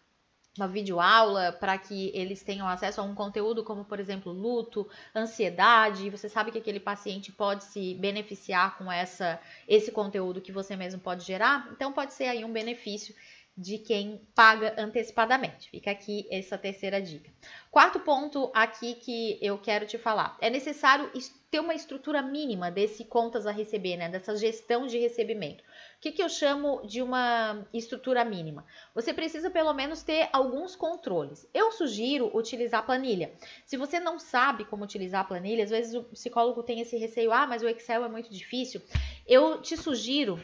uma 0.57 0.67
videoaula 0.67 1.53
para 1.53 1.77
que 1.77 2.11
eles 2.13 2.43
tenham 2.43 2.67
acesso 2.67 2.99
a 2.99 3.03
um 3.03 3.15
conteúdo 3.15 3.63
como, 3.63 3.85
por 3.85 3.99
exemplo, 3.99 4.33
luto, 4.33 4.87
ansiedade, 5.15 6.09
você 6.09 6.27
sabe 6.27 6.51
que 6.51 6.57
aquele 6.57 6.79
paciente 6.79 7.31
pode 7.31 7.63
se 7.63 7.95
beneficiar 7.95 8.77
com 8.77 8.91
essa 8.91 9.39
esse 9.67 9.91
conteúdo 9.91 10.41
que 10.41 10.51
você 10.51 10.75
mesmo 10.75 10.99
pode 10.99 11.23
gerar, 11.23 11.69
então 11.71 11.93
pode 11.93 12.13
ser 12.13 12.25
aí 12.25 12.43
um 12.43 12.51
benefício 12.51 13.15
de 13.57 13.77
quem 13.77 14.21
paga 14.33 14.73
antecipadamente. 14.77 15.69
Fica 15.69 15.91
aqui 15.91 16.25
essa 16.31 16.57
terceira 16.57 17.01
dica. 17.01 17.29
Quarto 17.69 17.99
ponto 17.99 18.49
aqui 18.53 18.95
que 18.95 19.37
eu 19.41 19.57
quero 19.57 19.85
te 19.85 19.97
falar. 19.97 20.37
É 20.41 20.49
necessário 20.49 21.11
ter 21.49 21.59
uma 21.59 21.73
estrutura 21.73 22.21
mínima 22.21 22.71
desse 22.71 23.03
contas 23.03 23.45
a 23.45 23.51
receber, 23.51 23.97
né? 23.97 24.09
Dessa 24.09 24.35
gestão 24.37 24.87
de 24.87 24.97
recebimento. 24.97 25.63
O 26.01 26.03
que, 26.03 26.13
que 26.13 26.23
eu 26.23 26.29
chamo 26.29 26.81
de 26.83 26.99
uma 26.99 27.63
estrutura 27.71 28.25
mínima? 28.25 28.65
Você 28.95 29.13
precisa 29.13 29.51
pelo 29.51 29.71
menos 29.71 30.01
ter 30.01 30.29
alguns 30.33 30.75
controles. 30.75 31.47
Eu 31.53 31.71
sugiro 31.71 32.35
utilizar 32.35 32.83
planilha. 32.83 33.31
Se 33.67 33.77
você 33.77 33.99
não 33.99 34.17
sabe 34.17 34.65
como 34.65 34.83
utilizar 34.83 35.27
planilha, 35.27 35.63
às 35.63 35.69
vezes 35.69 35.93
o 35.93 36.01
psicólogo 36.05 36.63
tem 36.63 36.79
esse 36.81 36.97
receio, 36.97 37.31
ah, 37.31 37.45
mas 37.45 37.61
o 37.61 37.67
Excel 37.67 38.03
é 38.03 38.09
muito 38.09 38.31
difícil. 38.33 38.81
Eu 39.27 39.61
te 39.61 39.77
sugiro 39.77 40.43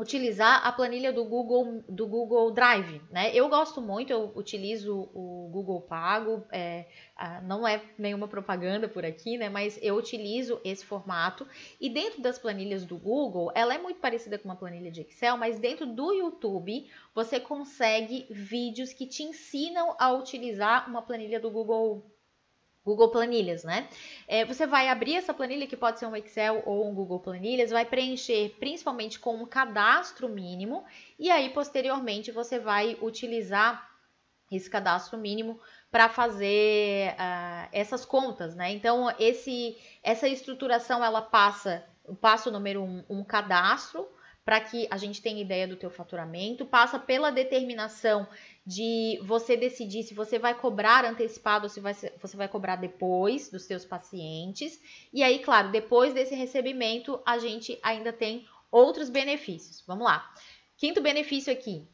utilizar 0.00 0.66
a 0.66 0.72
planilha 0.72 1.12
do 1.12 1.24
Google, 1.24 1.84
do 1.86 2.06
Google 2.06 2.50
Drive, 2.50 3.02
né? 3.10 3.30
Eu 3.34 3.48
gosto 3.50 3.82
muito, 3.82 4.10
eu 4.10 4.32
utilizo 4.34 5.10
o 5.14 5.50
Google 5.52 5.82
Pago, 5.82 6.42
é, 6.50 6.86
não 7.42 7.68
é 7.68 7.82
nenhuma 7.98 8.26
propaganda 8.26 8.88
por 8.88 9.04
aqui, 9.04 9.36
né? 9.36 9.50
Mas 9.50 9.78
eu 9.82 9.96
utilizo 9.96 10.58
esse 10.64 10.84
formato 10.86 11.46
e 11.78 11.90
dentro 11.90 12.22
das 12.22 12.38
planilhas 12.38 12.86
do 12.86 12.96
Google, 12.96 13.52
ela 13.54 13.74
é 13.74 13.78
muito 13.78 14.00
parecida 14.00 14.38
com 14.38 14.48
uma 14.48 14.56
planilha 14.56 14.90
de 14.90 15.02
Excel, 15.02 15.36
mas 15.36 15.58
dentro 15.58 15.84
do 15.84 16.14
YouTube 16.14 16.90
você 17.14 17.38
consegue 17.38 18.26
vídeos 18.30 18.94
que 18.94 19.06
te 19.06 19.22
ensinam 19.22 19.94
a 19.98 20.12
utilizar 20.12 20.88
uma 20.88 21.02
planilha 21.02 21.38
do 21.38 21.50
Google 21.50 22.10
Google 22.84 23.10
Planilhas, 23.10 23.62
né? 23.62 23.88
É, 24.26 24.44
você 24.44 24.66
vai 24.66 24.88
abrir 24.88 25.16
essa 25.16 25.34
planilha, 25.34 25.66
que 25.66 25.76
pode 25.76 25.98
ser 25.98 26.06
um 26.06 26.16
Excel 26.16 26.62
ou 26.64 26.88
um 26.88 26.94
Google 26.94 27.20
Planilhas, 27.20 27.70
vai 27.70 27.84
preencher 27.84 28.56
principalmente 28.58 29.18
com 29.18 29.34
um 29.34 29.46
cadastro 29.46 30.28
mínimo 30.28 30.84
e 31.18 31.30
aí 31.30 31.50
posteriormente 31.50 32.32
você 32.32 32.58
vai 32.58 32.96
utilizar 33.02 33.90
esse 34.50 34.68
cadastro 34.68 35.16
mínimo 35.18 35.60
para 35.90 36.08
fazer 36.08 37.12
uh, 37.12 37.68
essas 37.72 38.04
contas, 38.04 38.54
né? 38.56 38.72
Então 38.72 39.14
esse, 39.18 39.76
essa 40.02 40.26
estruturação 40.26 41.04
ela 41.04 41.22
passa, 41.22 41.84
o 42.04 42.14
passo 42.14 42.50
número 42.50 42.82
um, 42.82 43.04
um 43.08 43.22
cadastro 43.22 44.08
para 44.44 44.60
que 44.60 44.86
a 44.90 44.96
gente 44.96 45.20
tenha 45.20 45.40
ideia 45.40 45.68
do 45.68 45.76
teu 45.76 45.90
faturamento, 45.90 46.64
passa 46.64 46.98
pela 46.98 47.30
determinação 47.30 48.26
de 48.66 49.20
você 49.24 49.56
decidir 49.56 50.02
se 50.02 50.14
você 50.14 50.38
vai 50.38 50.54
cobrar 50.54 51.04
antecipado 51.04 51.64
ou 51.64 51.68
se 51.68 51.80
vai, 51.80 51.94
você 51.94 52.36
vai 52.36 52.48
cobrar 52.48 52.76
depois 52.76 53.50
dos 53.50 53.64
seus 53.64 53.84
pacientes. 53.84 54.80
E 55.12 55.22
aí, 55.22 55.40
claro, 55.40 55.70
depois 55.70 56.14
desse 56.14 56.34
recebimento, 56.34 57.20
a 57.24 57.38
gente 57.38 57.78
ainda 57.82 58.12
tem 58.12 58.46
outros 58.70 59.10
benefícios. 59.10 59.82
Vamos 59.86 60.04
lá. 60.04 60.32
Quinto 60.76 61.00
benefício 61.00 61.52
aqui. 61.52 61.86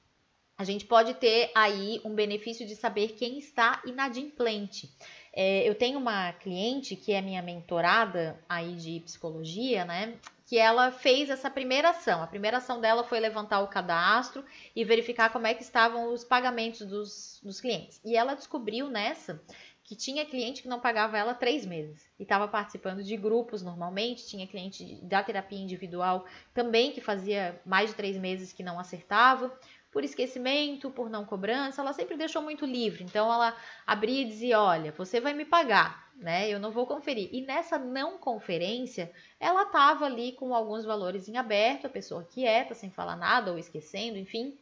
A 0.59 0.65
gente 0.65 0.87
pode 0.87 1.15
ter 1.15 1.51
aí 1.55 2.01
um 2.05 2.15
benefício 2.15 2.67
de 2.67 2.75
saber 2.75 3.09
quem 3.09 3.39
está 3.39 3.83
inadimplente. 3.85 4.91
É, 5.33 5.69
eu 5.69 5.75
tenho 5.75 5.99
uma 5.99 6.33
cliente 6.33 6.97
que 6.97 7.13
é 7.13 7.21
minha 7.21 7.43
mentorada 7.43 8.43
aí 8.49 8.75
de 8.75 9.01
psicologia, 9.01 9.85
né? 9.85 10.17
Que 10.47 10.59
ela 10.59 10.93
fez 10.93 11.29
essa 11.29 11.51
primeira 11.51 11.91
ação. 11.91 12.23
A 12.23 12.27
primeira 12.27 12.59
ação 12.59 12.81
dela 12.81 13.05
foi 13.05 13.21
levantar 13.21 13.61
o 13.61 13.69
cadastro 13.69 14.45
e 14.75 14.85
verificar 14.85 15.31
como 15.31 15.47
é 15.47 15.53
que 15.53 15.63
estavam 15.63 16.13
os 16.13 16.25
pagamentos 16.25 16.87
dos, 16.87 17.41
dos 17.43 17.61
clientes. 17.61 18.01
E 18.05 18.17
ela 18.17 18.35
descobriu 18.35 18.89
nessa 18.89 19.43
que 19.87 19.95
tinha 19.95 20.27
cliente 20.27 20.63
que 20.63 20.69
não 20.69 20.81
pagava 20.81 21.17
ela 21.17 21.33
três 21.33 21.65
meses 21.65 22.11
e 22.19 22.25
estava 22.25 22.49
participando 22.49 23.05
de 23.05 23.17
grupos 23.17 23.63
normalmente, 23.63 24.27
tinha 24.27 24.47
cliente 24.47 24.97
da 24.97 25.23
terapia 25.23 25.61
individual 25.61 26.27
também 26.53 26.91
que 26.91 27.01
fazia 27.01 27.61
mais 27.65 27.91
de 27.91 27.97
três 27.97 28.17
meses 28.17 28.53
que 28.53 28.65
não 28.65 28.81
acertava 28.81 29.57
por 29.97 30.05
esquecimento, 30.05 30.91
por 30.91 31.09
não 31.09 31.25
cobrança, 31.25 31.81
ela 31.81 31.95
sempre 31.95 32.19
deixou 32.19 32.43
muito 32.43 32.67
livre. 32.67 33.03
Então 33.03 33.33
ela 33.33 33.57
abria 33.87 34.21
e 34.21 34.27
dizia: 34.27 34.61
"Olha, 34.61 34.93
você 34.93 35.23
vai 35.23 35.33
me 35.33 35.47
pagar, 35.47 36.13
né? 36.19 36.51
Eu 36.51 36.61
não 36.61 36.71
vou 36.71 36.87
conferir". 36.87 37.31
E 37.33 37.41
nessa 37.41 37.79
não 37.79 38.19
conferência, 38.19 39.11
ela 39.41 39.63
estava 39.63 40.05
ali 40.05 40.33
com 40.33 40.55
alguns 40.55 40.85
valores 40.85 41.29
em 41.29 41.39
aberto, 41.39 41.87
a 41.87 41.89
pessoa 41.89 42.23
quieta, 42.23 42.75
sem 42.75 42.91
falar 42.91 43.17
nada 43.17 43.51
ou 43.51 43.59
esquecendo, 43.59 44.19
enfim. 44.19 44.53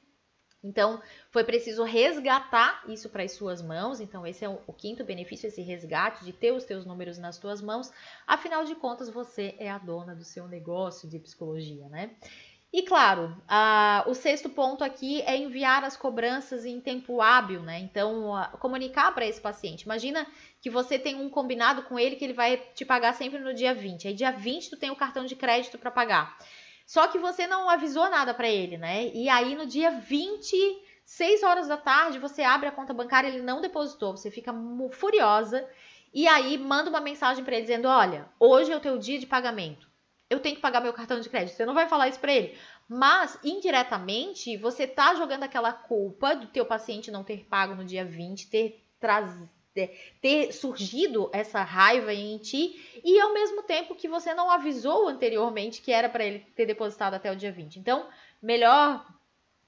Então, 0.63 1.03
foi 1.33 1.43
preciso 1.43 1.83
resgatar 1.83 2.81
isso 2.87 3.11
para 3.11 3.25
as 3.25 3.33
suas 3.33 3.61
mãos. 3.61 4.01
Então, 4.01 4.25
esse 4.25 4.45
é 4.45 4.49
o, 4.49 4.73
quinto 4.73 5.05
benefício, 5.05 5.49
esse 5.49 5.63
resgate 5.63 6.25
de 6.25 6.33
ter 6.33 6.53
os 6.53 6.65
teus 6.65 6.87
números 6.87 7.19
nas 7.19 7.39
tuas 7.39 7.61
mãos. 7.61 7.91
Afinal 8.25 8.65
de 8.65 8.77
contas, 8.77 9.11
você 9.11 9.55
é 9.59 9.69
a 9.69 9.79
dona 9.79 10.15
do 10.15 10.25
seu 10.25 10.47
negócio 10.47 11.09
de 11.09 11.19
psicologia, 11.19 11.89
né? 11.89 12.13
E 12.77 12.83
claro, 12.83 13.41
o 14.05 14.15
sexto 14.15 14.49
ponto 14.49 14.83
aqui 14.83 15.23
é 15.23 15.37
enviar 15.37 15.85
as 15.85 15.97
cobranças 15.97 16.65
em 16.65 16.81
tempo 16.81 17.21
hábil, 17.21 17.63
né? 17.63 17.79
Então, 17.79 18.33
comunicar 18.59 19.15
para 19.15 19.25
esse 19.25 19.41
paciente. 19.41 19.83
Imagina 19.83 20.27
que 20.61 20.69
você 20.69 20.99
tem 20.99 21.15
um 21.15 21.31
combinado 21.31 21.85
com 21.85 21.97
ele 21.97 22.17
que 22.17 22.25
ele 22.25 22.33
vai 22.33 22.57
te 22.75 22.85
pagar 22.85 23.15
sempre 23.15 23.39
no 23.39 23.55
dia 23.55 23.73
20. 23.73 24.09
Aí, 24.09 24.13
dia 24.13 24.33
20, 24.33 24.71
tu 24.71 24.77
tem 24.77 24.91
o 24.91 24.97
cartão 24.97 25.25
de 25.25 25.37
crédito 25.37 25.79
para 25.79 25.89
pagar. 25.89 26.37
Só 26.85 27.07
que 27.07 27.17
você 27.17 27.47
não 27.47 27.71
avisou 27.71 28.11
nada 28.11 28.35
para 28.35 28.49
ele, 28.49 28.77
né? 28.77 29.07
E 29.15 29.29
aí, 29.29 29.55
no 29.55 29.67
dia 29.67 29.93
20, 29.93 30.57
6 31.05 31.45
horas 31.45 31.69
da 31.69 31.77
tarde, 31.77 32.19
você 32.19 32.43
abre 32.43 32.69
a 32.69 32.73
conta 32.73 32.93
bancária, 32.93 33.29
ele 33.29 33.41
não 33.41 33.61
depositou. 33.61 34.17
Você 34.17 34.33
fica 34.33 34.53
furiosa. 34.91 35.65
E 36.13 36.27
aí, 36.27 36.59
manda 36.59 36.91
uma 36.91 37.01
mensagem 37.01 37.45
para 37.45 37.55
ele 37.55 37.67
dizendo: 37.67 37.87
Olha, 37.87 38.29
hoje 38.41 38.73
é 38.73 38.77
o 38.77 38.81
teu 38.81 38.99
dia 38.99 39.21
de 39.21 39.27
pagamento 39.27 39.94
eu 40.29 40.41
tenho 40.41 40.57
que 40.57 40.63
pagar 40.63 40.81
meu 40.81 40.93
cartão 40.93 41.21
de 41.21 41.29
crédito. 41.29 41.57
Você 41.57 41.67
não 41.67 41.75
vai 41.75 41.89
falar 41.89 42.09
isso 42.09 42.21
para 42.21 42.33
ele. 42.33 42.57
Mas, 42.89 43.39
indiretamente, 43.43 44.57
você 44.57 44.87
tá 44.87 45.15
jogando 45.15 45.45
aquela 45.45 45.73
culpa 45.73 46.35
do 46.35 46.47
teu 46.47 46.67
paciente 46.67 47.11
não 47.11 47.25
ter 47.25 47.45
pago 47.45 47.75
no 47.75 47.85
dia 47.85 48.05
20, 48.05 48.49
ter 48.49 48.85
trazido 49.01 49.49
ter 50.21 50.53
surgido 50.53 51.29
essa 51.33 51.63
raiva 51.63 52.15
em 52.15 52.39
ti 52.39 53.01
e 53.03 53.19
ao 53.19 53.35
mesmo 53.35 53.65
tempo 53.65 53.97
que 53.97 54.07
você 54.07 54.33
não 54.33 54.49
avisou 54.49 55.09
anteriormente 55.09 55.83
que 55.83 55.91
era 55.91 56.09
para 56.09 56.25
ele 56.25 56.39
ter 56.55 56.65
depositado 56.65 57.15
até 57.15 57.31
o 57.33 57.37
dia 57.37 57.51
20. 57.51 57.81
Então, 57.81 58.07
melhor 58.41 59.05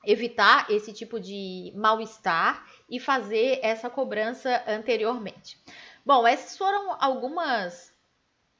evitar 0.04 0.70
esse 0.70 0.92
tipo 0.92 1.18
de 1.18 1.72
mal-estar 1.74 2.64
e 2.88 3.00
fazer 3.00 3.58
essa 3.62 3.90
cobrança 3.90 4.62
anteriormente. 4.68 5.58
Bom, 6.04 6.24
essas 6.24 6.56
foram 6.56 6.96
algumas 7.00 7.92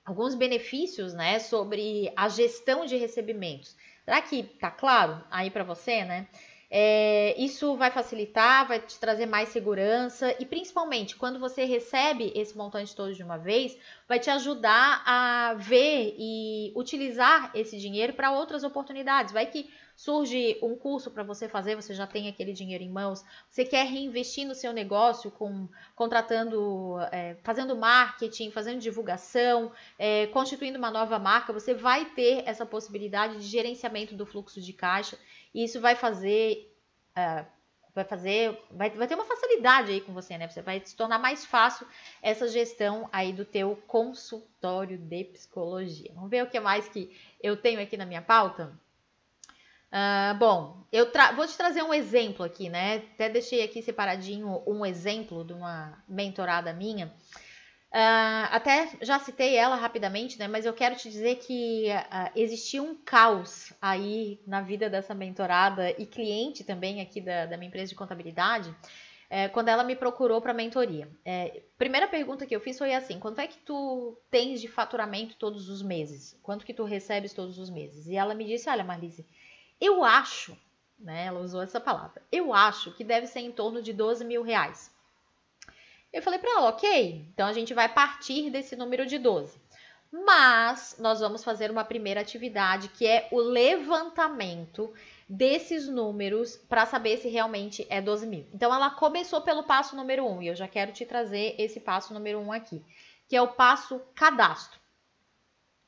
alguns 0.07 0.37
benefícios, 0.37 1.13
né, 1.13 1.41
sobre 1.41 2.13
a 2.17 2.29
gestão 2.29 2.87
de 2.87 2.97
recebimentos. 2.97 3.77
Será 4.05 4.23
que 4.23 4.45
tá 4.45 4.71
claro 4.71 5.23
aí 5.29 5.51
para 5.51 5.65
você, 5.65 6.05
né? 6.05 6.29
É, 6.69 7.35
isso 7.39 7.77
vai 7.77 7.91
facilitar, 7.91 8.67
vai 8.67 8.81
te 8.81 8.99
trazer 8.99 9.27
mais 9.27 9.51
segurança 9.51 10.35
e 10.41 10.45
principalmente 10.45 11.15
quando 11.15 11.39
você 11.39 11.65
recebe 11.65 12.33
esse 12.35 12.57
montante 12.57 12.95
todo 12.95 13.14
de 13.14 13.23
uma 13.23 13.37
vez, 13.37 13.79
vai 14.09 14.19
te 14.19 14.31
ajudar 14.31 15.03
a 15.07 15.55
ver 15.55 16.14
e 16.19 16.73
utilizar 16.75 17.53
esse 17.55 17.79
dinheiro 17.79 18.14
para 18.14 18.33
outras 18.33 18.64
oportunidades. 18.64 19.33
Vai 19.33 19.47
que 19.47 19.71
surge 19.96 20.59
um 20.62 20.76
curso 20.76 21.11
para 21.11 21.22
você 21.22 21.48
fazer, 21.48 21.74
você 21.74 21.94
já 21.94 22.06
tem 22.06 22.28
aquele 22.28 22.52
dinheiro 22.52 22.85
em 22.85 22.90
mãos, 22.90 23.24
você 23.48 23.64
quer 23.64 23.87
reinvestir 23.87 24.46
no 24.46 24.54
seu 24.54 24.72
negócio 24.72 25.30
com 25.30 25.66
contratando, 25.94 26.98
é, 27.11 27.37
fazendo 27.42 27.74
marketing, 27.74 28.50
fazendo 28.50 28.78
divulgação, 28.78 29.72
é, 29.98 30.26
constituindo 30.26 30.78
uma 30.78 30.90
nova 30.90 31.18
marca, 31.18 31.52
você 31.52 31.72
vai 31.72 32.04
ter 32.04 32.42
essa 32.46 32.66
possibilidade 32.66 33.38
de 33.38 33.46
gerenciamento 33.46 34.14
do 34.14 34.26
fluxo 34.26 34.61
de 34.61 34.72
caixa 34.74 35.18
e 35.54 35.64
isso 35.64 35.80
vai 35.80 35.96
fazer 35.96 36.70
é, 37.16 37.46
vai 37.96 38.04
fazer, 38.04 38.62
vai, 38.70 38.90
vai 38.90 39.09
ter 39.09 39.14
uma 39.14 39.24
facilidade 39.24 39.90
aí 39.90 40.02
com 40.02 40.12
você, 40.12 40.37
né? 40.37 40.46
Você 40.46 40.61
vai 40.61 40.82
se 40.85 40.94
tornar 40.94 41.18
mais 41.18 41.46
fácil 41.46 41.87
essa 42.20 42.46
gestão 42.46 43.09
aí 43.11 43.32
do 43.32 43.42
teu 43.42 43.74
consultório 43.87 44.98
de 44.98 45.24
psicologia. 45.24 46.12
Vamos 46.14 46.28
ver 46.28 46.44
o 46.44 46.50
que 46.50 46.61
mais 46.61 46.87
que 46.87 47.16
eu 47.42 47.56
tenho 47.56 47.80
aqui 47.80 47.96
na 47.96 48.04
minha 48.04 48.20
pauta? 48.20 48.78
Uh, 49.92 50.37
bom, 50.38 50.85
eu 50.92 51.11
vou 51.35 51.46
te 51.46 51.57
trazer 51.57 51.83
um 51.83 51.94
exemplo 51.94 52.44
aqui, 52.44 52.68
né? 52.68 52.96
Até 53.14 53.29
deixei 53.29 53.62
aqui 53.62 53.83
separadinho 53.83 54.62
um 54.66 54.85
exemplo 54.85 55.44
de 55.44 55.53
uma 55.53 56.03
mentorada 56.09 56.72
minha. 56.72 57.12
Uh, 57.92 58.49
até 58.51 58.90
já 59.01 59.18
citei 59.18 59.57
ela 59.57 59.77
rapidamente, 59.77 60.38
né? 60.38 60.49
Mas 60.49 60.66
eu 60.66 60.75
quero 60.75 60.96
te 60.96 61.09
dizer 61.09 61.37
que 61.37 61.87
uh, 61.88 62.31
existia 62.35 62.83
um 62.83 62.94
caos 62.94 63.72
aí 63.81 64.40
na 64.46 64.61
vida 64.61 64.90
dessa 64.90 65.14
mentorada 65.14 65.90
e 65.92 66.05
cliente 66.05 66.64
também 66.64 67.01
aqui 67.01 67.20
da, 67.20 67.46
da 67.46 67.57
minha 67.57 67.68
empresa 67.68 67.88
de 67.88 67.94
contabilidade. 67.94 68.75
É, 69.29 69.49
quando 69.49 69.68
ela 69.68 69.83
me 69.83 69.96
procurou 69.96 70.40
para 70.40 70.55
mentoria. 70.55 71.09
É, 71.25 71.62
primeira 71.77 72.07
pergunta 72.07 72.46
que 72.46 72.55
eu 72.55 72.61
fiz 72.61 72.79
foi 72.79 72.94
assim: 72.94 73.18
quanto 73.18 73.40
é 73.40 73.46
que 73.46 73.59
tu 73.59 74.16
tens 74.31 74.61
de 74.61 74.68
faturamento 74.68 75.37
todos 75.37 75.68
os 75.68 75.83
meses? 75.83 76.38
Quanto 76.42 76.64
que 76.64 76.75
tu 76.75 76.85
recebes 76.85 77.33
todos 77.33 77.59
os 77.59 77.68
meses? 77.68 78.07
E 78.07 78.14
ela 78.14 78.35
me 78.35 78.44
disse: 78.44 78.68
Olha, 78.68 78.85
Marlise, 78.85 79.27
eu 79.81 80.05
acho, 80.05 80.57
né? 80.99 81.27
Ela 81.27 81.41
usou 81.41 81.62
essa 81.62 81.81
palavra. 81.81 82.23
Eu 82.31 82.53
acho 82.53 82.93
que 82.93 83.05
deve 83.05 83.27
ser 83.27 83.41
em 83.41 83.53
torno 83.53 83.83
de 83.83 83.93
12 83.93 84.25
mil 84.25 84.43
reais. 84.43 84.95
Eu 86.12 86.23
falei 86.23 86.39
para 86.39 86.51
ela, 86.51 86.69
ok, 86.69 87.27
então 87.33 87.47
a 87.47 87.53
gente 87.53 87.75
vai 87.75 87.93
partir 87.93 88.51
desse 88.51 88.75
número 88.75 89.05
de 89.05 89.19
12. 89.19 89.61
Mas 90.11 90.97
nós 90.99 91.21
vamos 91.21 91.45
fazer 91.45 91.71
uma 91.71 91.85
primeira 91.85 92.21
atividade 92.21 92.89
que 92.89 93.07
é 93.07 93.29
o 93.31 93.39
levantamento 93.39 94.95
desses 95.29 95.89
números 95.89 96.57
para 96.57 96.87
saber 96.87 97.19
se 97.19 97.29
realmente 97.29 97.87
é 97.91 98.01
12 98.01 98.27
mil. 98.27 98.47
Então 98.55 98.73
ela 98.73 98.91
começou 98.91 99.43
pelo 99.43 99.65
passo 99.65 99.97
número 99.97 100.25
1 100.25 100.37
um, 100.37 100.43
e 100.43 100.47
eu 100.47 100.55
já 100.55 100.69
quero 100.69 100.93
te 100.93 101.05
trazer 101.05 101.55
esse 101.59 101.81
passo 101.81 102.15
número 102.15 102.39
1 102.39 102.47
um 102.47 102.53
aqui, 102.53 102.83
que 103.29 103.37
é 103.37 103.43
o 103.43 103.49
passo 103.49 104.01
cadastro. 104.15 104.79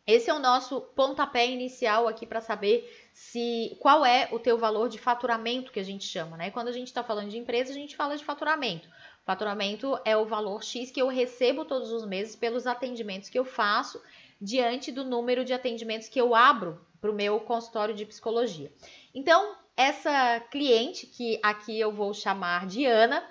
Esse 0.08 0.30
é 0.30 0.34
o 0.34 0.38
nosso 0.38 0.80
pontapé 0.80 1.46
inicial 1.46 2.08
aqui 2.08 2.24
para 2.24 2.40
saber 2.40 2.90
se 3.12 3.76
qual 3.78 4.06
é 4.06 4.26
o 4.32 4.38
teu 4.38 4.56
valor 4.56 4.88
de 4.88 4.98
faturamento 4.98 5.70
que 5.70 5.78
a 5.78 5.84
gente 5.84 6.06
chama, 6.06 6.34
né? 6.34 6.50
Quando 6.50 6.68
a 6.68 6.72
gente 6.72 6.86
está 6.86 7.04
falando 7.04 7.28
de 7.28 7.36
empresa, 7.36 7.72
a 7.72 7.74
gente 7.74 7.94
fala 7.94 8.16
de 8.16 8.24
faturamento. 8.24 8.88
Faturamento 9.26 10.00
é 10.06 10.16
o 10.16 10.24
valor 10.24 10.64
X 10.64 10.90
que 10.90 11.02
eu 11.02 11.08
recebo 11.08 11.66
todos 11.66 11.92
os 11.92 12.06
meses 12.06 12.34
pelos 12.34 12.66
atendimentos 12.66 13.28
que 13.28 13.38
eu 13.38 13.44
faço 13.44 14.00
diante 14.40 14.90
do 14.90 15.04
número 15.04 15.44
de 15.44 15.52
atendimentos 15.52 16.08
que 16.08 16.18
eu 16.18 16.34
abro 16.34 16.80
para 17.02 17.10
o 17.10 17.14
meu 17.14 17.38
consultório 17.40 17.94
de 17.94 18.06
psicologia. 18.06 18.72
Então, 19.14 19.56
essa 19.76 20.40
cliente, 20.50 21.06
que 21.06 21.38
aqui 21.42 21.78
eu 21.78 21.92
vou 21.92 22.14
chamar 22.14 22.66
de 22.66 22.86
Ana, 22.86 23.22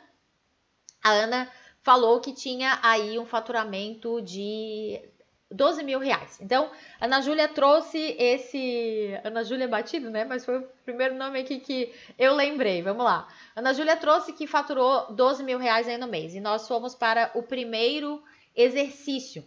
a 1.04 1.10
Ana 1.10 1.52
falou 1.82 2.20
que 2.20 2.34
tinha 2.34 2.80
aí 2.84 3.18
um 3.18 3.26
faturamento 3.26 4.22
de 4.22 5.02
12 5.50 5.84
mil 5.84 6.00
reais. 6.00 6.40
Então, 6.42 6.70
Ana 7.00 7.22
Júlia 7.22 7.48
trouxe 7.48 7.98
esse. 8.20 9.18
Ana 9.24 9.44
Júlia 9.44 9.68
Batido, 9.68 10.10
né? 10.10 10.26
Mas 10.26 10.44
foi 10.44 10.60
o 10.60 10.68
primeiro 10.84 11.16
nome 11.16 11.40
aqui 11.40 11.60
que 11.60 11.94
eu 12.20 12.36
lembrei. 12.36 12.82
Vamos 12.82 13.06
lá. 13.06 13.28
Ana 13.56 13.74
Júlia 13.74 13.96
trouxe 13.96 14.34
que 14.34 14.46
faturou 14.46 15.12
12 15.14 15.44
mil 15.44 15.58
reais 15.58 15.88
aí 15.88 15.98
no 15.98 16.08
mês. 16.08 16.36
E 16.36 16.42
nós 16.42 16.68
fomos 16.68 16.94
para 16.94 17.32
o 17.34 17.44
primeiro 17.44 18.22
exercício, 18.56 19.46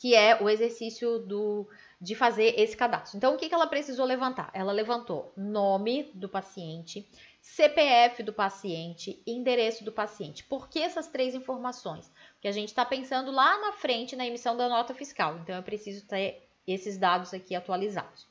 que 0.00 0.14
é 0.14 0.42
o 0.42 0.48
exercício 0.48 1.18
do, 1.20 1.68
de 2.00 2.14
fazer 2.14 2.58
esse 2.58 2.76
cadastro. 2.76 3.16
Então, 3.16 3.34
o 3.34 3.36
que, 3.36 3.48
que 3.48 3.54
ela 3.54 3.66
precisou 3.66 4.06
levantar? 4.06 4.50
Ela 4.54 4.72
levantou 4.72 5.32
nome 5.36 6.10
do 6.14 6.28
paciente, 6.28 7.06
CPF 7.40 8.22
do 8.22 8.32
paciente, 8.32 9.22
endereço 9.26 9.84
do 9.84 9.92
paciente. 9.92 10.42
Por 10.42 10.68
que 10.68 10.80
essas 10.80 11.06
três 11.06 11.34
informações? 11.34 12.10
que 12.40 12.48
a 12.48 12.52
gente 12.52 12.68
está 12.68 12.84
pensando 12.84 13.30
lá 13.30 13.60
na 13.60 13.72
frente 13.72 14.16
na 14.16 14.26
emissão 14.26 14.56
da 14.56 14.68
nota 14.68 14.94
fiscal. 14.94 15.36
Então, 15.38 15.54
eu 15.54 15.62
preciso 15.62 16.06
ter 16.06 16.48
esses 16.66 16.96
dados 16.96 17.34
aqui 17.34 17.54
atualizados. 17.54 18.26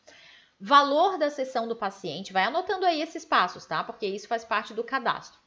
Valor 0.60 1.18
da 1.18 1.30
sessão 1.30 1.68
do 1.68 1.76
paciente, 1.76 2.34
vai 2.34 2.44
anotando 2.44 2.86
aí 2.86 3.02
esses 3.02 3.24
passos, 3.24 3.66
tá? 3.66 3.84
Porque 3.84 4.06
isso 4.06 4.28
faz 4.28 4.44
parte 4.44 4.74
do 4.74 4.84
cadastro. 4.84 5.40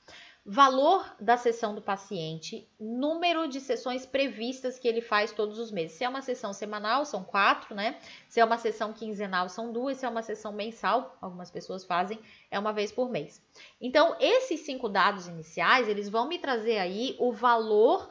Valor 0.44 1.14
da 1.20 1.36
sessão 1.36 1.72
do 1.72 1.80
paciente, 1.80 2.68
número 2.78 3.46
de 3.46 3.60
sessões 3.60 4.04
previstas 4.04 4.76
que 4.76 4.88
ele 4.88 5.00
faz 5.00 5.30
todos 5.30 5.58
os 5.58 5.70
meses. 5.70 5.96
Se 5.96 6.04
é 6.04 6.08
uma 6.08 6.20
sessão 6.20 6.52
semanal, 6.52 7.04
são 7.04 7.22
quatro, 7.22 7.74
né? 7.74 7.98
Se 8.28 8.40
é 8.40 8.44
uma 8.44 8.58
sessão 8.58 8.92
quinzenal, 8.92 9.48
são 9.48 9.72
duas. 9.72 9.98
Se 9.98 10.06
é 10.06 10.08
uma 10.08 10.22
sessão 10.22 10.52
mensal, 10.52 11.16
algumas 11.20 11.50
pessoas 11.50 11.84
fazem, 11.84 12.18
é 12.50 12.58
uma 12.58 12.72
vez 12.72 12.90
por 12.90 13.08
mês. 13.08 13.40
Então, 13.80 14.16
esses 14.18 14.60
cinco 14.60 14.88
dados 14.88 15.28
iniciais, 15.28 15.88
eles 15.88 16.08
vão 16.08 16.26
me 16.26 16.38
trazer 16.38 16.78
aí 16.78 17.14
o 17.20 17.32
valor 17.32 18.08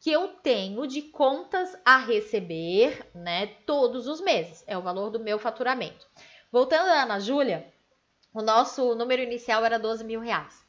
que 0.00 0.10
eu 0.10 0.28
tenho 0.28 0.86
de 0.86 1.02
contas 1.02 1.78
a 1.84 1.98
receber, 1.98 3.06
né, 3.14 3.46
todos 3.66 4.06
os 4.06 4.20
meses. 4.20 4.64
É 4.66 4.76
o 4.76 4.82
valor 4.82 5.10
do 5.10 5.20
meu 5.20 5.38
faturamento. 5.38 6.06
Voltando 6.50 6.88
à 6.88 7.02
Ana 7.02 7.20
Júlia, 7.20 7.72
o 8.32 8.40
nosso 8.40 8.94
número 8.94 9.22
inicial 9.22 9.64
era 9.64 9.78
12 9.78 10.02
mil 10.04 10.20
reais. 10.20 10.64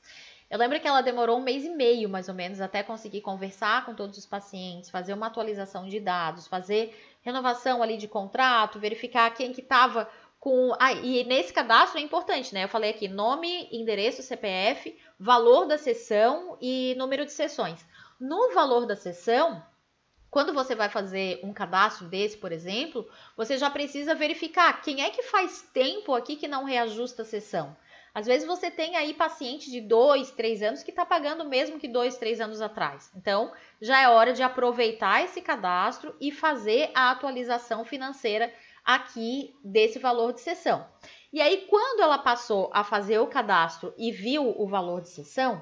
Eu 0.55 0.59
lembro 0.59 0.79
que 0.79 0.87
ela 0.87 1.01
demorou 1.01 1.37
um 1.37 1.43
mês 1.43 1.65
e 1.65 1.69
meio, 1.69 2.07
mais 2.07 2.29
ou 2.29 2.33
menos, 2.33 2.61
até 2.61 2.81
conseguir 2.81 3.19
conversar 3.19 3.85
com 3.85 3.93
todos 3.93 4.17
os 4.17 4.25
pacientes, 4.25 4.89
fazer 4.89 5.13
uma 5.13 5.27
atualização 5.27 5.85
de 5.85 5.99
dados, 5.99 6.47
fazer 6.47 6.97
renovação 7.21 7.83
ali 7.83 7.97
de 7.97 8.07
contrato, 8.07 8.79
verificar 8.79 9.29
quem 9.31 9.51
que 9.51 9.59
estava 9.59 10.09
com. 10.39 10.73
Ah, 10.79 10.93
e 10.93 11.25
nesse 11.25 11.51
cadastro 11.51 11.99
é 11.99 12.01
importante, 12.01 12.53
né? 12.53 12.63
Eu 12.63 12.69
falei 12.69 12.91
aqui 12.91 13.09
nome, 13.09 13.67
endereço, 13.69 14.23
CPF, 14.23 14.97
valor 15.19 15.65
da 15.65 15.77
sessão 15.77 16.57
e 16.61 16.95
número 16.97 17.25
de 17.25 17.33
sessões. 17.33 17.85
No 18.17 18.53
valor 18.53 18.85
da 18.85 18.95
sessão, 18.95 19.61
quando 20.31 20.53
você 20.53 20.73
vai 20.73 20.87
fazer 20.87 21.41
um 21.43 21.51
cadastro 21.51 22.07
desse, 22.07 22.37
por 22.37 22.53
exemplo, 22.53 23.05
você 23.35 23.57
já 23.57 23.69
precisa 23.69 24.15
verificar 24.15 24.81
quem 24.81 25.03
é 25.03 25.09
que 25.09 25.23
faz 25.23 25.63
tempo 25.73 26.13
aqui 26.13 26.37
que 26.37 26.47
não 26.47 26.63
reajusta 26.63 27.23
a 27.23 27.25
sessão. 27.25 27.75
Às 28.15 28.25
vezes 28.25 28.47
você 28.47 28.71
tem 28.71 28.95
aí 28.95 29.13
paciente 29.13 29.69
de 29.69 29.81
dois, 29.81 30.31
três 30.31 30.63
anos 30.63 30.81
que 30.81 30.89
está 30.89 31.05
pagando 31.05 31.43
mesmo 31.43 31.77
que 31.77 31.85
dois, 31.85 32.17
três 32.17 32.39
anos 32.39 32.61
atrás. 32.61 33.11
Então, 33.13 33.51
já 33.81 33.99
é 33.99 34.07
hora 34.07 34.31
de 34.31 34.41
aproveitar 34.41 35.21
esse 35.21 35.41
cadastro 35.41 36.15
e 36.21 36.31
fazer 36.31 36.91
a 36.95 37.11
atualização 37.11 37.83
financeira 37.83 38.53
aqui 38.85 39.53
desse 39.61 39.99
valor 39.99 40.31
de 40.31 40.39
sessão. 40.39 40.87
E 41.33 41.41
aí, 41.41 41.67
quando 41.69 42.03
ela 42.03 42.17
passou 42.17 42.69
a 42.73 42.85
fazer 42.85 43.19
o 43.19 43.27
cadastro 43.27 43.93
e 43.97 44.13
viu 44.13 44.47
o 44.57 44.65
valor 44.65 45.01
de 45.01 45.09
sessão, 45.09 45.61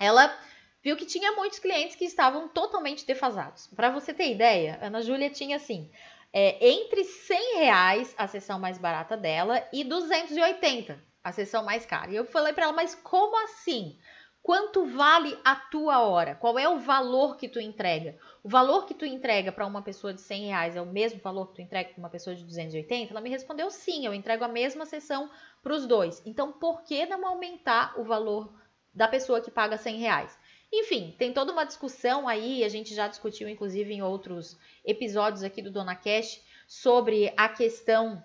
ela 0.00 0.36
viu 0.82 0.96
que 0.96 1.06
tinha 1.06 1.30
muitos 1.36 1.60
clientes 1.60 1.94
que 1.94 2.06
estavam 2.06 2.48
totalmente 2.48 3.06
defasados. 3.06 3.68
Para 3.68 3.90
você 3.90 4.12
ter 4.12 4.32
ideia, 4.32 4.80
Ana 4.82 5.00
Júlia 5.00 5.30
tinha 5.30 5.54
assim, 5.54 5.88
é, 6.32 6.70
entre 6.70 7.04
100 7.04 7.58
reais 7.58 8.14
a 8.18 8.26
sessão 8.26 8.58
mais 8.58 8.78
barata 8.78 9.16
dela 9.16 9.64
e 9.72 9.84
280 9.84 11.06
a 11.22 11.32
sessão 11.32 11.64
mais 11.64 11.84
cara. 11.84 12.10
E 12.10 12.16
eu 12.16 12.24
falei 12.24 12.52
para 12.52 12.64
ela, 12.64 12.72
mas 12.72 12.94
como 12.94 13.36
assim? 13.44 13.98
Quanto 14.42 14.86
vale 14.86 15.38
a 15.44 15.56
tua 15.56 16.00
hora? 16.00 16.34
Qual 16.34 16.58
é 16.58 16.68
o 16.68 16.78
valor 16.78 17.36
que 17.36 17.48
tu 17.48 17.60
entrega? 17.60 18.18
O 18.42 18.48
valor 18.48 18.86
que 18.86 18.94
tu 18.94 19.04
entrega 19.04 19.52
para 19.52 19.66
uma 19.66 19.82
pessoa 19.82 20.14
de 20.14 20.20
100 20.20 20.46
reais 20.46 20.76
é 20.76 20.80
o 20.80 20.86
mesmo 20.86 21.20
valor 21.20 21.48
que 21.48 21.56
tu 21.56 21.62
entrega 21.62 21.90
para 21.90 21.98
uma 21.98 22.08
pessoa 22.08 22.34
de 22.34 22.44
280? 22.44 23.12
Ela 23.12 23.20
me 23.20 23.28
respondeu 23.28 23.70
sim, 23.70 24.06
eu 24.06 24.14
entrego 24.14 24.44
a 24.44 24.48
mesma 24.48 24.86
sessão 24.86 25.28
para 25.62 25.74
os 25.74 25.86
dois. 25.86 26.22
Então, 26.24 26.52
por 26.52 26.82
que 26.82 27.04
não 27.04 27.26
aumentar 27.26 27.98
o 28.00 28.04
valor 28.04 28.54
da 28.94 29.06
pessoa 29.06 29.40
que 29.40 29.50
paga 29.50 29.76
100 29.76 29.98
reais? 29.98 30.38
Enfim, 30.72 31.14
tem 31.18 31.32
toda 31.32 31.52
uma 31.52 31.64
discussão 31.64 32.28
aí, 32.28 32.62
a 32.62 32.68
gente 32.68 32.94
já 32.94 33.08
discutiu 33.08 33.48
inclusive 33.48 33.92
em 33.92 34.02
outros 34.02 34.58
episódios 34.84 35.42
aqui 35.42 35.62
do 35.62 35.70
Dona 35.70 35.94
Cash 35.94 36.42
sobre 36.66 37.32
a 37.36 37.48
questão 37.48 38.22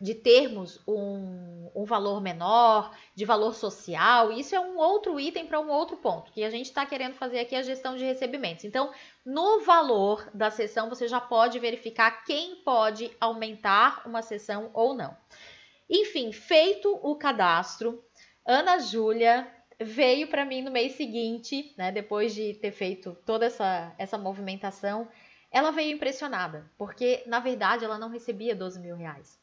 de 0.00 0.14
termos 0.14 0.80
um, 0.86 1.70
um, 1.74 1.84
valor 1.84 2.20
menor, 2.20 2.94
de 3.14 3.24
valor 3.24 3.54
social, 3.54 4.30
isso 4.30 4.54
é 4.54 4.60
um 4.60 4.78
outro 4.78 5.18
item 5.18 5.46
para 5.46 5.58
um 5.58 5.68
outro 5.68 5.96
ponto, 5.96 6.30
que 6.30 6.44
a 6.44 6.50
gente 6.50 6.66
está 6.66 6.86
querendo 6.86 7.14
fazer 7.14 7.40
aqui 7.40 7.56
a 7.56 7.62
gestão 7.62 7.96
de 7.96 8.04
recebimentos. 8.04 8.64
Então, 8.64 8.92
no 9.26 9.60
valor 9.60 10.30
da 10.32 10.50
sessão, 10.50 10.88
você 10.88 11.08
já 11.08 11.20
pode 11.20 11.58
verificar 11.58 12.24
quem 12.24 12.56
pode 12.56 13.10
aumentar 13.20 14.02
uma 14.06 14.22
sessão 14.22 14.70
ou 14.72 14.94
não. 14.94 15.16
Enfim, 15.90 16.32
feito 16.32 16.98
o 17.02 17.16
cadastro, 17.16 18.02
Ana 18.46 18.78
Júlia 18.78 19.50
veio 19.80 20.28
para 20.28 20.44
mim 20.44 20.62
no 20.62 20.70
mês 20.70 20.92
seguinte, 20.92 21.74
né, 21.76 21.90
depois 21.90 22.34
de 22.34 22.54
ter 22.54 22.72
feito 22.72 23.16
toda 23.24 23.46
essa, 23.46 23.94
essa 23.98 24.18
movimentação, 24.18 25.08
ela 25.50 25.70
veio 25.70 25.94
impressionada, 25.94 26.70
porque 26.76 27.22
na 27.26 27.40
verdade 27.40 27.84
ela 27.84 27.98
não 27.98 28.08
recebia 28.08 28.54
12 28.54 28.80
mil 28.80 28.96
reais. 28.96 29.38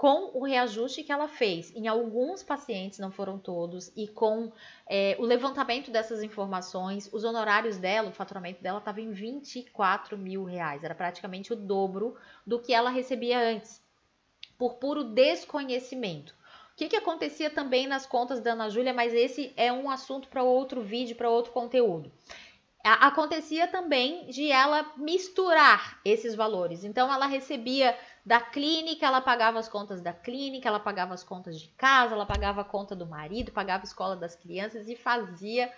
Com 0.00 0.30
o 0.32 0.46
reajuste 0.46 1.02
que 1.02 1.12
ela 1.12 1.28
fez. 1.28 1.76
Em 1.76 1.86
alguns 1.86 2.42
pacientes, 2.42 2.98
não 2.98 3.10
foram 3.10 3.38
todos, 3.38 3.92
e 3.94 4.08
com 4.08 4.50
é, 4.88 5.14
o 5.18 5.24
levantamento 5.26 5.90
dessas 5.90 6.22
informações, 6.22 7.10
os 7.12 7.22
honorários 7.22 7.76
dela, 7.76 8.08
o 8.08 8.12
faturamento 8.12 8.62
dela 8.62 8.78
estava 8.78 9.02
em 9.02 9.10
24 9.10 10.16
mil 10.16 10.42
reais, 10.42 10.82
era 10.82 10.94
praticamente 10.94 11.52
o 11.52 11.56
dobro 11.56 12.16
do 12.46 12.58
que 12.58 12.72
ela 12.72 12.88
recebia 12.88 13.38
antes, 13.38 13.82
por 14.56 14.76
puro 14.76 15.04
desconhecimento. 15.04 16.34
Que, 16.74 16.88
que 16.88 16.96
acontecia 16.96 17.50
também 17.50 17.86
nas 17.86 18.06
contas 18.06 18.40
da 18.40 18.52
Ana 18.52 18.70
Júlia, 18.70 18.94
mas 18.94 19.12
esse 19.12 19.52
é 19.54 19.70
um 19.70 19.90
assunto 19.90 20.28
para 20.28 20.42
outro 20.42 20.80
vídeo, 20.80 21.14
para 21.14 21.28
outro 21.28 21.52
conteúdo. 21.52 22.10
Acontecia 22.82 23.68
também 23.68 24.26
de 24.30 24.50
ela 24.50 24.90
misturar 24.96 26.00
esses 26.04 26.34
valores. 26.34 26.82
Então, 26.82 27.12
ela 27.12 27.26
recebia 27.26 27.96
da 28.24 28.40
clínica, 28.40 29.04
ela 29.04 29.20
pagava 29.20 29.58
as 29.58 29.68
contas 29.68 30.00
da 30.00 30.12
clínica, 30.12 30.68
ela 30.68 30.80
pagava 30.80 31.12
as 31.12 31.22
contas 31.22 31.60
de 31.60 31.68
casa, 31.68 32.14
ela 32.14 32.24
pagava 32.24 32.62
a 32.62 32.64
conta 32.64 32.96
do 32.96 33.06
marido, 33.06 33.52
pagava 33.52 33.82
a 33.82 33.84
escola 33.84 34.16
das 34.16 34.34
crianças 34.34 34.88
e 34.88 34.96
fazia 34.96 35.70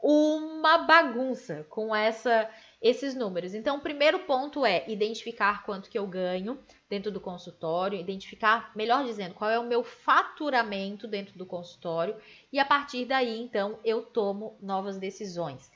uma 0.00 0.78
bagunça 0.78 1.64
com 1.70 1.94
essa 1.94 2.48
esses 2.80 3.14
números. 3.14 3.54
Então, 3.54 3.78
o 3.78 3.80
primeiro 3.80 4.18
ponto 4.20 4.66
é 4.66 4.84
identificar 4.86 5.64
quanto 5.64 5.88
que 5.88 5.98
eu 5.98 6.06
ganho 6.06 6.58
dentro 6.86 7.10
do 7.10 7.18
consultório, 7.18 7.98
identificar, 7.98 8.70
melhor 8.76 9.06
dizendo, 9.06 9.34
qual 9.34 9.50
é 9.50 9.58
o 9.58 9.64
meu 9.64 9.82
faturamento 9.82 11.08
dentro 11.08 11.38
do 11.38 11.46
consultório 11.46 12.14
e 12.52 12.58
a 12.58 12.64
partir 12.66 13.06
daí, 13.06 13.40
então, 13.40 13.78
eu 13.82 14.02
tomo 14.02 14.58
novas 14.60 14.98
decisões. 14.98 15.72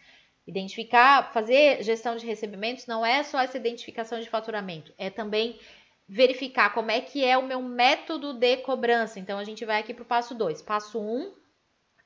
Identificar, 0.49 1.31
fazer 1.33 1.83
gestão 1.83 2.17
de 2.17 2.27
recebimentos 2.27 2.87
não 2.87 3.05
é 3.05 3.23
só 3.23 3.41
essa 3.41 3.59
identificação 3.59 4.19
de 4.19 4.29
faturamento, 4.29 4.93
é 4.97 5.11
também 5.11 5.61
verificar 6.09 6.73
como 6.73 6.91
é 6.91 7.01
que 7.01 7.23
é 7.23 7.37
o 7.37 7.47
meu 7.47 7.61
método 7.61 8.33
de 8.33 8.57
cobrança. 8.57 9.21
Então, 9.21 9.39
a 9.39 9.45
gente 9.45 9.65
vai 9.65 9.79
aqui 9.79 9.93
para 9.93 10.03
o 10.03 10.07
passo 10.07 10.35
2. 10.35 10.63
Passo 10.63 10.99
1, 10.99 11.03
um, 11.03 11.35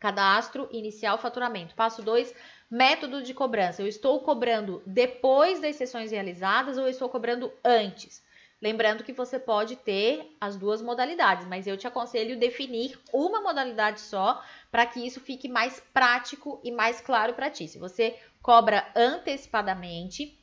cadastro, 0.00 0.68
inicial, 0.72 1.16
faturamento. 1.18 1.74
Passo 1.76 2.02
2, 2.02 2.34
Método 2.72 3.22
de 3.22 3.34
cobrança: 3.34 3.82
eu 3.82 3.86
estou 3.86 4.18
cobrando 4.20 4.82
depois 4.86 5.60
das 5.60 5.76
sessões 5.76 6.10
realizadas 6.10 6.78
ou 6.78 6.84
eu 6.84 6.88
estou 6.88 7.06
cobrando 7.06 7.52
antes? 7.62 8.24
Lembrando 8.62 9.04
que 9.04 9.12
você 9.12 9.38
pode 9.38 9.76
ter 9.76 10.34
as 10.40 10.56
duas 10.56 10.80
modalidades, 10.80 11.46
mas 11.46 11.66
eu 11.66 11.76
te 11.76 11.86
aconselho 11.86 12.38
definir 12.38 12.98
uma 13.12 13.42
modalidade 13.42 14.00
só 14.00 14.42
para 14.70 14.86
que 14.86 15.06
isso 15.06 15.20
fique 15.20 15.50
mais 15.50 15.80
prático 15.92 16.58
e 16.64 16.70
mais 16.70 16.98
claro 16.98 17.34
para 17.34 17.50
ti. 17.50 17.68
Se 17.68 17.78
você 17.78 18.18
cobra 18.42 18.90
antecipadamente, 18.96 20.38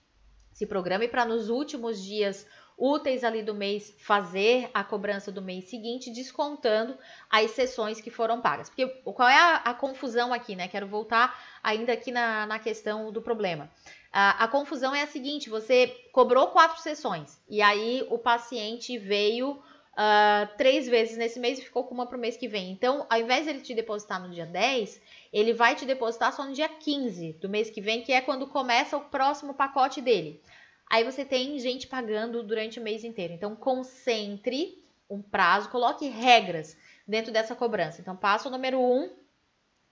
se 0.53 0.65
programe 0.65 1.07
para 1.07 1.25
nos 1.25 1.49
últimos 1.49 2.01
dias 2.01 2.47
úteis 2.79 3.25
ali 3.25 3.43
do 3.43 3.53
mês 3.53 3.93
fazer 3.99 4.69
a 4.73 4.83
cobrança 4.83 5.31
do 5.31 5.41
mês 5.41 5.65
seguinte, 5.65 6.09
descontando 6.09 6.97
as 7.29 7.51
sessões 7.51 7.99
que 7.99 8.09
foram 8.09 8.41
pagas. 8.41 8.69
Porque 8.69 8.87
qual 8.87 9.27
é 9.27 9.37
a, 9.37 9.55
a 9.57 9.73
confusão 9.73 10.33
aqui, 10.33 10.55
né? 10.55 10.67
Quero 10.69 10.87
voltar 10.87 11.37
ainda 11.61 11.91
aqui 11.91 12.11
na, 12.11 12.45
na 12.45 12.57
questão 12.57 13.11
do 13.11 13.21
problema. 13.21 13.69
A, 14.11 14.45
a 14.45 14.47
confusão 14.47 14.95
é 14.95 15.03
a 15.03 15.07
seguinte: 15.07 15.49
você 15.49 15.87
cobrou 16.13 16.47
quatro 16.47 16.81
sessões 16.81 17.39
e 17.49 17.61
aí 17.61 18.07
o 18.09 18.17
paciente 18.17 18.97
veio 18.97 19.61
Uh, 19.99 20.47
três 20.55 20.87
vezes 20.87 21.17
nesse 21.17 21.37
mês 21.41 21.59
e 21.59 21.61
ficou 21.61 21.83
com 21.83 21.93
uma 21.93 22.05
para 22.05 22.15
o 22.15 22.19
mês 22.19 22.37
que 22.37 22.47
vem. 22.47 22.71
Então, 22.71 23.05
ao 23.09 23.19
invés 23.19 23.43
de 23.43 23.49
ele 23.49 23.59
te 23.59 23.75
depositar 23.75 24.21
no 24.21 24.33
dia 24.33 24.45
10, 24.45 25.01
ele 25.31 25.53
vai 25.53 25.75
te 25.75 25.85
depositar 25.85 26.33
só 26.33 26.45
no 26.45 26.53
dia 26.53 26.67
15 26.67 27.33
do 27.33 27.49
mês 27.49 27.69
que 27.69 27.81
vem, 27.81 28.01
que 28.01 28.11
é 28.11 28.21
quando 28.21 28.47
começa 28.47 28.97
o 28.97 29.05
próximo 29.05 29.53
pacote 29.53 30.01
dele. 30.01 30.41
Aí 30.89 31.03
você 31.03 31.23
tem 31.23 31.59
gente 31.59 31.87
pagando 31.87 32.41
durante 32.41 32.79
o 32.79 32.83
mês 32.83 33.03
inteiro. 33.03 33.33
Então, 33.33 33.55
concentre 33.55 34.83
um 35.09 35.21
prazo, 35.21 35.69
coloque 35.69 36.07
regras 36.07 36.75
dentro 37.07 37.31
dessa 37.31 37.55
cobrança. 37.55 38.01
Então, 38.01 38.15
passo 38.15 38.49
número 38.49 38.79
um, 38.79 39.11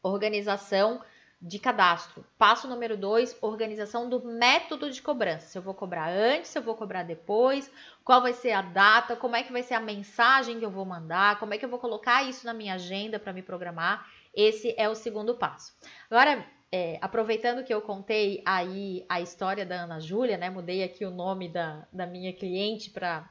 organização 0.01 1.01
de 1.39 1.59
cadastro. 1.59 2.25
Passo 2.37 2.67
número 2.67 2.97
dois, 2.97 3.37
organização 3.41 4.09
do 4.09 4.23
método 4.25 4.89
de 4.89 5.01
cobrança. 5.01 5.47
Se 5.47 5.57
eu 5.57 5.61
vou 5.61 5.73
cobrar 5.73 6.09
antes, 6.09 6.49
se 6.49 6.57
eu 6.57 6.63
vou 6.63 6.73
cobrar 6.73 7.03
depois, 7.03 7.71
qual 8.03 8.21
vai 8.21 8.33
ser 8.33 8.53
a 8.53 8.61
data, 8.63 9.15
como 9.15 9.35
é 9.35 9.43
que 9.43 9.51
vai 9.51 9.61
ser 9.61 9.75
a 9.75 9.79
mensagem 9.79 10.57
que 10.57 10.65
eu 10.65 10.71
vou 10.71 10.85
mandar, 10.85 11.37
como 11.39 11.53
é 11.53 11.57
que 11.59 11.65
eu 11.65 11.69
vou 11.69 11.79
colocar 11.79 12.23
isso 12.23 12.45
na 12.45 12.53
minha 12.53 12.73
agenda 12.73 13.19
para 13.19 13.33
me 13.33 13.43
programar. 13.43 14.07
Esse 14.37 14.75
é 14.77 14.87
o 14.87 14.93
segundo 14.93 15.35
passo. 15.35 15.75
Agora, 16.11 16.45
é, 16.71 16.99
aproveitando 17.01 17.63
que 17.63 17.73
eu 17.73 17.81
contei 17.81 18.43
aí 18.45 19.03
a 19.09 19.19
história 19.19 19.65
da 19.65 19.81
Ana 19.83 19.99
Júlia, 19.99 20.37
né? 20.37 20.47
Mudei 20.47 20.83
aqui 20.83 21.03
o 21.03 21.09
nome 21.09 21.49
da, 21.49 21.87
da 21.91 22.05
minha 22.05 22.31
cliente 22.31 22.91
para 22.91 23.27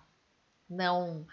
não 0.69 1.25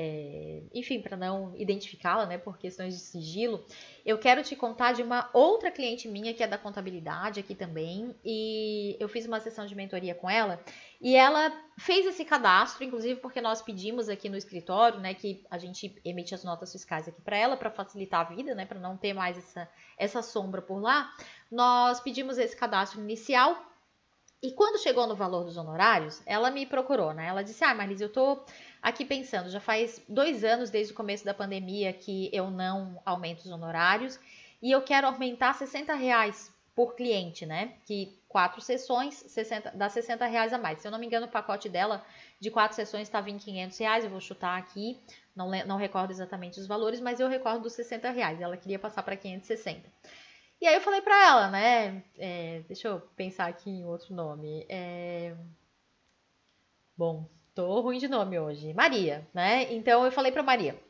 é, 0.00 0.62
enfim, 0.72 1.02
para 1.02 1.16
não 1.16 1.52
identificá-la, 1.56 2.24
né, 2.24 2.38
por 2.38 2.56
questões 2.56 2.94
de 2.94 3.00
sigilo, 3.00 3.64
eu 4.06 4.16
quero 4.16 4.44
te 4.44 4.54
contar 4.54 4.92
de 4.92 5.02
uma 5.02 5.28
outra 5.32 5.72
cliente 5.72 6.06
minha 6.06 6.32
que 6.32 6.40
é 6.40 6.46
da 6.46 6.56
contabilidade 6.56 7.40
aqui 7.40 7.52
também, 7.52 8.14
e 8.24 8.96
eu 9.00 9.08
fiz 9.08 9.26
uma 9.26 9.40
sessão 9.40 9.66
de 9.66 9.74
mentoria 9.74 10.14
com 10.14 10.30
ela, 10.30 10.62
e 11.00 11.16
ela 11.16 11.52
fez 11.76 12.06
esse 12.06 12.24
cadastro, 12.24 12.84
inclusive 12.84 13.18
porque 13.18 13.40
nós 13.40 13.60
pedimos 13.60 14.08
aqui 14.08 14.28
no 14.28 14.36
escritório, 14.36 15.00
né, 15.00 15.14
que 15.14 15.44
a 15.50 15.58
gente 15.58 16.00
emite 16.04 16.32
as 16.32 16.44
notas 16.44 16.70
fiscais 16.70 17.08
aqui 17.08 17.20
para 17.20 17.36
ela 17.36 17.56
para 17.56 17.68
facilitar 17.68 18.20
a 18.20 18.32
vida, 18.32 18.54
né, 18.54 18.64
para 18.64 18.78
não 18.78 18.96
ter 18.96 19.12
mais 19.12 19.36
essa 19.36 19.68
essa 19.98 20.22
sombra 20.22 20.62
por 20.62 20.80
lá. 20.80 21.10
Nós 21.50 21.98
pedimos 21.98 22.38
esse 22.38 22.56
cadastro 22.56 23.00
inicial 23.00 23.68
e 24.40 24.52
quando 24.52 24.80
chegou 24.80 25.06
no 25.08 25.16
valor 25.16 25.42
dos 25.42 25.56
honorários, 25.56 26.22
ela 26.24 26.48
me 26.48 26.64
procurou, 26.64 27.12
né? 27.12 27.26
Ela 27.26 27.42
disse: 27.42 27.64
Ah, 27.64 27.74
Marlise, 27.74 28.04
eu 28.04 28.12
tô 28.12 28.44
aqui 28.82 29.04
pensando, 29.04 29.50
já 29.50 29.60
faz 29.60 30.02
dois 30.08 30.44
anos 30.44 30.70
desde 30.70 30.92
o 30.92 30.96
começo 30.96 31.24
da 31.24 31.34
pandemia 31.34 31.92
que 31.92 32.30
eu 32.32 32.50
não 32.50 33.00
aumento 33.04 33.40
os 33.40 33.50
honorários 33.50 34.18
e 34.62 34.70
eu 34.70 34.82
quero 34.82 35.06
aumentar 35.06 35.54
60 35.54 35.94
reais 35.94 36.52
por 36.74 36.94
cliente, 36.94 37.44
né? 37.44 37.74
Que 37.84 38.16
quatro 38.28 38.60
sessões 38.60 39.14
60, 39.14 39.72
dá 39.74 39.88
60 39.88 40.26
reais 40.26 40.52
a 40.52 40.58
mais. 40.58 40.80
Se 40.80 40.86
eu 40.86 40.92
não 40.92 40.98
me 40.98 41.06
engano, 41.06 41.26
o 41.26 41.28
pacote 41.28 41.68
dela 41.68 42.04
de 42.38 42.50
quatro 42.52 42.76
sessões 42.76 43.08
estava 43.08 43.28
em 43.30 43.36
500 43.36 43.78
reais. 43.78 44.04
Eu 44.04 44.10
vou 44.10 44.20
chutar 44.20 44.56
aqui, 44.56 44.96
não, 45.34 45.50
não 45.66 45.76
recordo 45.76 46.12
exatamente 46.12 46.60
os 46.60 46.68
valores, 46.68 47.00
mas 47.00 47.18
eu 47.18 47.28
recordo 47.28 47.62
dos 47.62 47.72
60 47.72 48.10
reais. 48.10 48.40
Ela 48.40 48.56
queria 48.56 48.78
passar 48.78 49.02
para 49.02 49.16
560. 49.16 49.88
E 50.60 50.66
aí 50.66 50.74
eu 50.74 50.80
falei 50.80 51.00
para 51.00 51.26
ela, 51.26 51.48
né? 51.50 52.04
É, 52.16 52.62
deixa 52.68 52.88
eu 52.88 53.00
pensar 53.16 53.46
aqui 53.46 53.70
em 53.70 53.84
outro 53.84 54.14
nome. 54.14 54.64
É... 54.68 55.34
Bom, 56.96 57.28
tô 57.58 57.80
ruim 57.80 57.98
de 57.98 58.06
nome 58.06 58.38
hoje. 58.38 58.72
Maria, 58.72 59.26
né? 59.34 59.66
Então 59.74 60.04
eu 60.04 60.12
falei 60.12 60.30
para 60.30 60.44
Maria. 60.44 60.80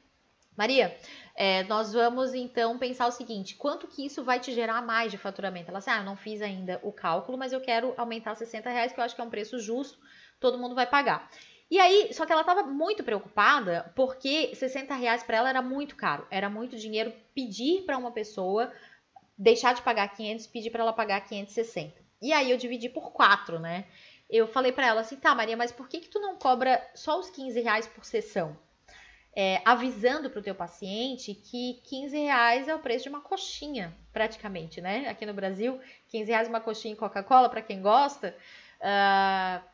Maria, 0.54 0.94
é, 1.34 1.62
nós 1.62 1.94
vamos 1.94 2.34
então 2.34 2.76
pensar 2.76 3.06
o 3.06 3.10
seguinte: 3.10 3.54
quanto 3.54 3.88
que 3.88 4.04
isso 4.04 4.22
vai 4.22 4.38
te 4.38 4.52
gerar 4.52 4.82
mais 4.82 5.10
de 5.10 5.16
faturamento? 5.16 5.70
Ela 5.70 5.78
disse: 5.78 5.88
Ah, 5.88 6.02
não 6.02 6.14
fiz 6.14 6.42
ainda 6.42 6.78
o 6.82 6.92
cálculo, 6.92 7.38
mas 7.38 7.54
eu 7.54 7.60
quero 7.62 7.94
aumentar 7.96 8.34
60 8.34 8.68
reais, 8.68 8.92
que 8.92 9.00
eu 9.00 9.04
acho 9.04 9.14
que 9.14 9.20
é 9.22 9.24
um 9.24 9.30
preço 9.30 9.58
justo, 9.58 9.98
todo 10.38 10.58
mundo 10.58 10.74
vai 10.74 10.86
pagar. 10.86 11.30
E 11.70 11.78
aí, 11.78 12.12
só 12.12 12.26
que 12.26 12.32
ela 12.32 12.42
estava 12.42 12.62
muito 12.64 13.02
preocupada 13.02 13.90
porque 13.96 14.54
60 14.54 14.94
reais 14.94 15.22
para 15.22 15.38
ela 15.38 15.48
era 15.48 15.62
muito 15.62 15.96
caro, 15.96 16.26
era 16.30 16.50
muito 16.50 16.76
dinheiro 16.76 17.14
pedir 17.34 17.84
para 17.86 17.96
uma 17.96 18.12
pessoa 18.12 18.70
deixar 19.38 19.74
de 19.74 19.80
pagar 19.80 20.08
500 20.08 20.44
e 20.44 20.48
pedir 20.50 20.68
para 20.68 20.82
ela 20.82 20.92
pagar 20.92 21.22
560. 21.22 21.94
E 22.20 22.30
aí 22.30 22.50
eu 22.50 22.58
dividi 22.58 22.90
por 22.90 23.10
4, 23.12 23.58
né? 23.58 23.86
Eu 24.28 24.46
falei 24.46 24.72
para 24.72 24.86
ela 24.86 25.00
assim, 25.00 25.16
tá, 25.16 25.34
Maria, 25.34 25.56
mas 25.56 25.72
por 25.72 25.88
que 25.88 26.00
que 26.00 26.08
tu 26.08 26.20
não 26.20 26.36
cobra 26.36 26.86
só 26.94 27.18
os 27.18 27.30
15 27.30 27.60
reais 27.60 27.86
por 27.86 28.04
sessão? 28.04 28.56
É, 29.34 29.62
avisando 29.64 30.28
para 30.28 30.40
o 30.40 30.42
teu 30.42 30.54
paciente 30.54 31.32
que 31.32 31.80
15 31.84 32.18
reais 32.18 32.66
é 32.68 32.74
o 32.74 32.80
preço 32.80 33.04
de 33.04 33.08
uma 33.08 33.20
coxinha, 33.20 33.96
praticamente, 34.12 34.80
né? 34.80 35.08
Aqui 35.08 35.24
no 35.24 35.32
Brasil, 35.32 35.80
15 36.08 36.30
reais 36.30 36.48
uma 36.48 36.60
coxinha 36.60 36.92
em 36.92 36.96
Coca-Cola, 36.96 37.48
para 37.48 37.62
quem 37.62 37.80
gosta, 37.80 38.36
uh, 38.80 39.64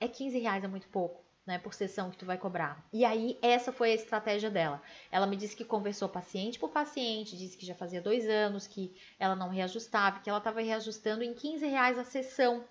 é 0.00 0.08
15 0.08 0.38
reais, 0.38 0.64
é 0.64 0.68
muito 0.68 0.88
pouco 0.88 1.28
né, 1.48 1.58
por 1.58 1.72
sessão 1.72 2.10
que 2.10 2.18
tu 2.18 2.26
vai 2.26 2.36
cobrar. 2.36 2.86
E 2.92 3.06
aí, 3.06 3.38
essa 3.40 3.72
foi 3.72 3.92
a 3.92 3.94
estratégia 3.94 4.50
dela. 4.50 4.82
Ela 5.10 5.26
me 5.26 5.34
disse 5.34 5.56
que 5.56 5.64
conversou 5.64 6.06
paciente 6.06 6.58
por 6.58 6.68
paciente, 6.68 7.38
disse 7.38 7.56
que 7.56 7.64
já 7.64 7.74
fazia 7.74 8.02
dois 8.02 8.28
anos 8.28 8.66
que 8.66 8.94
ela 9.18 9.34
não 9.34 9.48
reajustava, 9.48 10.20
que 10.20 10.28
ela 10.28 10.40
estava 10.40 10.60
reajustando 10.60 11.24
em 11.24 11.32
15 11.32 11.66
reais 11.66 11.98
a 11.98 12.04
sessão. 12.04 12.62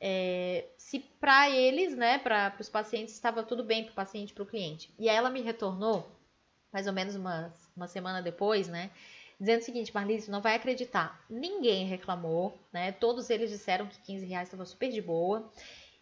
É, 0.00 0.66
se 0.78 0.98
para 0.98 1.50
eles, 1.50 1.94
né, 1.94 2.18
para 2.18 2.54
os 2.58 2.68
pacientes, 2.68 3.14
estava 3.14 3.42
tudo 3.42 3.62
bem 3.62 3.84
para 3.84 3.92
o 3.92 3.94
paciente 3.94 4.32
para 4.32 4.42
o 4.42 4.46
cliente. 4.46 4.92
E 4.98 5.08
aí 5.08 5.16
ela 5.16 5.28
me 5.28 5.42
retornou, 5.42 6.10
mais 6.72 6.86
ou 6.86 6.92
menos 6.92 7.14
uma, 7.14 7.52
uma 7.76 7.86
semana 7.86 8.22
depois, 8.22 8.66
né, 8.66 8.90
dizendo 9.38 9.60
o 9.60 9.64
seguinte, 9.64 9.94
Marlise, 9.94 10.30
não 10.30 10.40
vai 10.40 10.54
acreditar, 10.54 11.24
ninguém 11.28 11.86
reclamou, 11.86 12.58
né, 12.72 12.92
todos 12.92 13.30
eles 13.30 13.50
disseram 13.50 13.86
que 13.86 14.00
15 14.00 14.26
reais 14.26 14.48
estava 14.48 14.64
super 14.64 14.90
de 14.90 15.02
boa, 15.02 15.50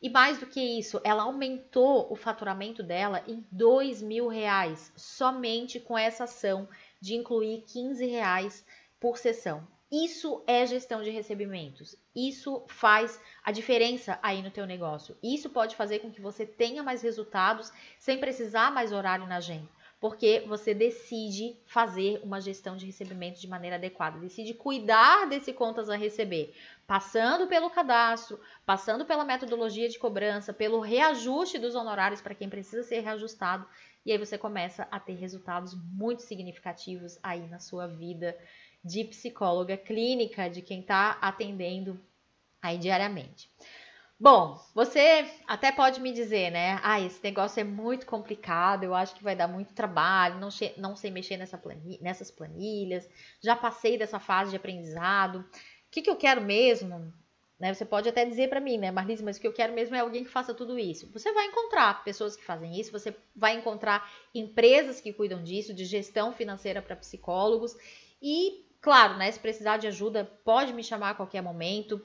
e 0.00 0.08
mais 0.08 0.38
do 0.38 0.46
que 0.46 0.60
isso, 0.60 1.00
ela 1.02 1.24
aumentou 1.24 2.06
o 2.10 2.14
faturamento 2.14 2.84
dela 2.84 3.24
em 3.26 3.44
dois 3.50 4.00
mil 4.00 4.28
reais 4.28 4.92
somente 4.96 5.80
com 5.80 5.98
essa 5.98 6.24
ação 6.24 6.68
de 7.00 7.16
incluir 7.16 7.64
15 7.66 8.06
reais 8.06 8.64
por 9.00 9.18
sessão. 9.18 9.66
Isso 9.90 10.42
é 10.46 10.66
gestão 10.66 11.02
de 11.02 11.10
recebimentos. 11.10 11.96
Isso 12.14 12.62
faz 12.68 13.20
a 13.42 13.50
diferença 13.50 14.18
aí 14.22 14.42
no 14.42 14.50
teu 14.50 14.66
negócio. 14.66 15.16
Isso 15.22 15.48
pode 15.48 15.76
fazer 15.76 16.00
com 16.00 16.10
que 16.10 16.20
você 16.20 16.44
tenha 16.44 16.82
mais 16.82 17.00
resultados 17.00 17.72
sem 17.98 18.18
precisar 18.18 18.70
mais 18.70 18.92
horário 18.92 19.26
na 19.26 19.36
agenda 19.36 19.68
porque 20.00 20.44
você 20.46 20.72
decide 20.72 21.56
fazer 21.66 22.20
uma 22.22 22.40
gestão 22.40 22.76
de 22.76 22.86
recebimento 22.86 23.40
de 23.40 23.48
maneira 23.48 23.76
adequada, 23.76 24.18
decide 24.18 24.54
cuidar 24.54 25.26
desse 25.26 25.52
contas 25.52 25.90
a 25.90 25.96
receber, 25.96 26.54
passando 26.86 27.48
pelo 27.48 27.68
cadastro, 27.68 28.40
passando 28.64 29.04
pela 29.04 29.24
metodologia 29.24 29.88
de 29.88 29.98
cobrança, 29.98 30.52
pelo 30.52 30.78
reajuste 30.78 31.58
dos 31.58 31.74
honorários 31.74 32.20
para 32.20 32.34
quem 32.34 32.48
precisa 32.48 32.84
ser 32.84 33.00
reajustado, 33.00 33.66
e 34.06 34.12
aí 34.12 34.18
você 34.18 34.38
começa 34.38 34.86
a 34.90 35.00
ter 35.00 35.14
resultados 35.14 35.74
muito 35.74 36.22
significativos 36.22 37.18
aí 37.22 37.46
na 37.48 37.58
sua 37.58 37.86
vida 37.86 38.38
de 38.88 39.04
psicóloga 39.04 39.76
clínica, 39.76 40.48
de 40.48 40.62
quem 40.62 40.80
está 40.80 41.18
atendendo 41.20 42.00
aí 42.62 42.78
diariamente. 42.78 43.50
Bom, 44.20 44.58
você 44.74 45.30
até 45.46 45.70
pode 45.70 46.00
me 46.00 46.12
dizer, 46.12 46.50
né? 46.50 46.80
Ah, 46.82 47.00
esse 47.00 47.22
negócio 47.22 47.60
é 47.60 47.64
muito 47.64 48.04
complicado, 48.04 48.82
eu 48.82 48.92
acho 48.92 49.14
que 49.14 49.22
vai 49.22 49.36
dar 49.36 49.46
muito 49.46 49.74
trabalho, 49.74 50.40
não, 50.40 50.48
não 50.76 50.96
sei 50.96 51.10
mexer 51.10 51.36
nessa 51.36 51.56
planilha, 51.56 51.98
nessas 52.00 52.28
planilhas, 52.28 53.08
já 53.40 53.54
passei 53.54 53.96
dessa 53.96 54.18
fase 54.18 54.50
de 54.50 54.56
aprendizado. 54.56 55.40
O 55.40 55.90
que, 55.90 56.02
que 56.02 56.10
eu 56.10 56.16
quero 56.16 56.40
mesmo? 56.40 57.12
Né, 57.60 57.74
você 57.74 57.84
pode 57.84 58.08
até 58.08 58.24
dizer 58.24 58.48
para 58.48 58.60
mim, 58.60 58.78
né, 58.78 58.90
Marlise, 58.90 59.22
mas 59.22 59.36
o 59.36 59.40
que 59.40 59.46
eu 59.46 59.52
quero 59.52 59.72
mesmo 59.72 59.94
é 59.94 59.98
alguém 59.98 60.22
que 60.24 60.30
faça 60.30 60.54
tudo 60.54 60.78
isso. 60.78 61.10
Você 61.12 61.32
vai 61.32 61.46
encontrar 61.46 62.04
pessoas 62.04 62.36
que 62.36 62.44
fazem 62.44 62.78
isso, 62.78 62.92
você 62.92 63.14
vai 63.34 63.56
encontrar 63.56 64.08
empresas 64.32 65.00
que 65.00 65.12
cuidam 65.12 65.42
disso, 65.42 65.74
de 65.74 65.84
gestão 65.84 66.32
financeira 66.32 66.80
para 66.80 66.94
psicólogos. 66.94 67.76
E, 68.22 68.64
claro, 68.80 69.16
né, 69.16 69.30
se 69.30 69.38
precisar 69.38 69.76
de 69.76 69.86
ajuda, 69.86 70.24
pode 70.44 70.72
me 70.72 70.82
chamar 70.82 71.10
a 71.10 71.14
qualquer 71.14 71.42
momento. 71.42 72.04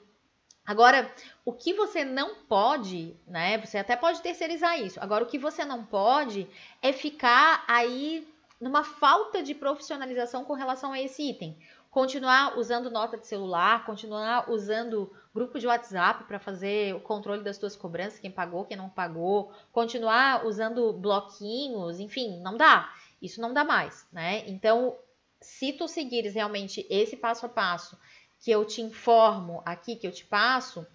Agora, 0.66 1.12
o 1.44 1.52
que 1.52 1.74
você 1.74 2.04
não 2.04 2.36
pode, 2.36 3.14
né? 3.26 3.58
Você 3.58 3.76
até 3.76 3.94
pode 3.96 4.22
terceirizar 4.22 4.80
isso. 4.80 4.98
Agora, 4.98 5.24
o 5.24 5.26
que 5.26 5.38
você 5.38 5.62
não 5.62 5.84
pode 5.84 6.48
é 6.80 6.90
ficar 6.90 7.64
aí 7.68 8.26
numa 8.58 8.82
falta 8.82 9.42
de 9.42 9.54
profissionalização 9.54 10.42
com 10.42 10.54
relação 10.54 10.90
a 10.90 11.00
esse 11.00 11.22
item. 11.22 11.58
Continuar 11.90 12.58
usando 12.58 12.90
nota 12.90 13.18
de 13.18 13.26
celular, 13.26 13.84
continuar 13.84 14.50
usando 14.50 15.12
grupo 15.34 15.58
de 15.58 15.66
WhatsApp 15.66 16.24
para 16.24 16.38
fazer 16.38 16.94
o 16.94 17.00
controle 17.00 17.44
das 17.44 17.56
suas 17.56 17.76
cobranças, 17.76 18.18
quem 18.18 18.30
pagou, 18.30 18.64
quem 18.64 18.76
não 18.76 18.88
pagou, 18.88 19.52
continuar 19.70 20.46
usando 20.46 20.92
bloquinhos, 20.94 22.00
enfim, 22.00 22.40
não 22.40 22.56
dá. 22.56 22.90
Isso 23.20 23.40
não 23.40 23.52
dá 23.52 23.64
mais, 23.64 24.08
né? 24.12 24.42
Então, 24.48 24.96
se 25.40 25.72
tu 25.72 25.86
seguires 25.88 26.34
realmente 26.34 26.86
esse 26.88 27.16
passo 27.16 27.46
a 27.46 27.48
passo 27.48 27.98
que 28.40 28.50
eu 28.50 28.64
te 28.64 28.82
informo 28.82 29.62
aqui, 29.64 29.96
que 29.96 30.06
eu 30.06 30.12
te 30.12 30.24
passo, 30.24 30.86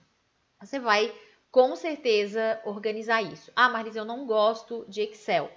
você 0.60 0.80
vai 0.80 1.14
com 1.52 1.76
certeza 1.76 2.62
organizar 2.66 3.22
isso. 3.22 3.52
Ah, 3.56 3.70
Marisa, 3.70 4.00
eu 4.00 4.06
não 4.06 4.26
gosto 4.26 4.86
de 4.88 5.02
Excel. 5.02 5.50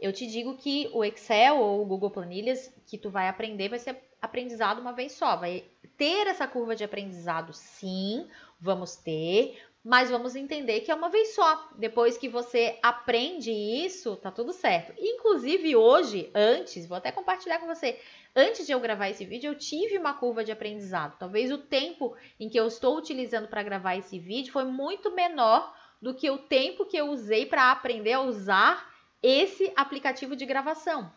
Eu 0.00 0.12
te 0.12 0.26
digo 0.26 0.56
que 0.56 0.88
o 0.92 1.04
Excel 1.04 1.58
ou 1.58 1.82
o 1.82 1.86
Google 1.86 2.10
Planilhas 2.10 2.72
que 2.86 2.98
tu 2.98 3.10
vai 3.10 3.28
aprender 3.28 3.68
vai 3.68 3.78
ser 3.78 4.02
aprendizado 4.20 4.80
uma 4.80 4.92
vez 4.92 5.12
só. 5.12 5.36
Vai 5.36 5.64
ter 5.96 6.26
essa 6.26 6.46
curva 6.46 6.74
de 6.74 6.84
aprendizado, 6.84 7.52
sim, 7.52 8.26
vamos 8.58 8.96
ter, 8.96 9.62
mas 9.84 10.10
vamos 10.10 10.34
entender 10.34 10.80
que 10.80 10.90
é 10.90 10.94
uma 10.94 11.10
vez 11.10 11.34
só. 11.34 11.68
Depois 11.76 12.16
que 12.16 12.28
você 12.28 12.78
aprende 12.82 13.52
isso, 13.52 14.16
tá 14.16 14.30
tudo 14.30 14.52
certo. 14.52 14.94
Inclusive 14.98 15.76
hoje, 15.76 16.30
antes, 16.34 16.86
vou 16.86 16.96
até 16.96 17.12
compartilhar 17.12 17.58
com 17.58 17.66
você, 17.66 18.00
Antes 18.36 18.66
de 18.66 18.72
eu 18.72 18.80
gravar 18.80 19.08
esse 19.08 19.24
vídeo, 19.24 19.52
eu 19.52 19.58
tive 19.58 19.96
uma 19.96 20.14
curva 20.14 20.42
de 20.42 20.50
aprendizado. 20.50 21.16
Talvez 21.18 21.52
o 21.52 21.58
tempo 21.58 22.16
em 22.38 22.48
que 22.48 22.58
eu 22.58 22.66
estou 22.66 22.96
utilizando 22.96 23.46
para 23.46 23.62
gravar 23.62 23.96
esse 23.96 24.18
vídeo 24.18 24.52
foi 24.52 24.64
muito 24.64 25.14
menor 25.14 25.72
do 26.02 26.14
que 26.14 26.28
o 26.30 26.38
tempo 26.38 26.84
que 26.84 26.96
eu 26.96 27.10
usei 27.10 27.46
para 27.46 27.70
aprender 27.70 28.14
a 28.14 28.20
usar 28.20 28.92
esse 29.22 29.72
aplicativo 29.76 30.34
de 30.34 30.44
gravação. 30.44 31.12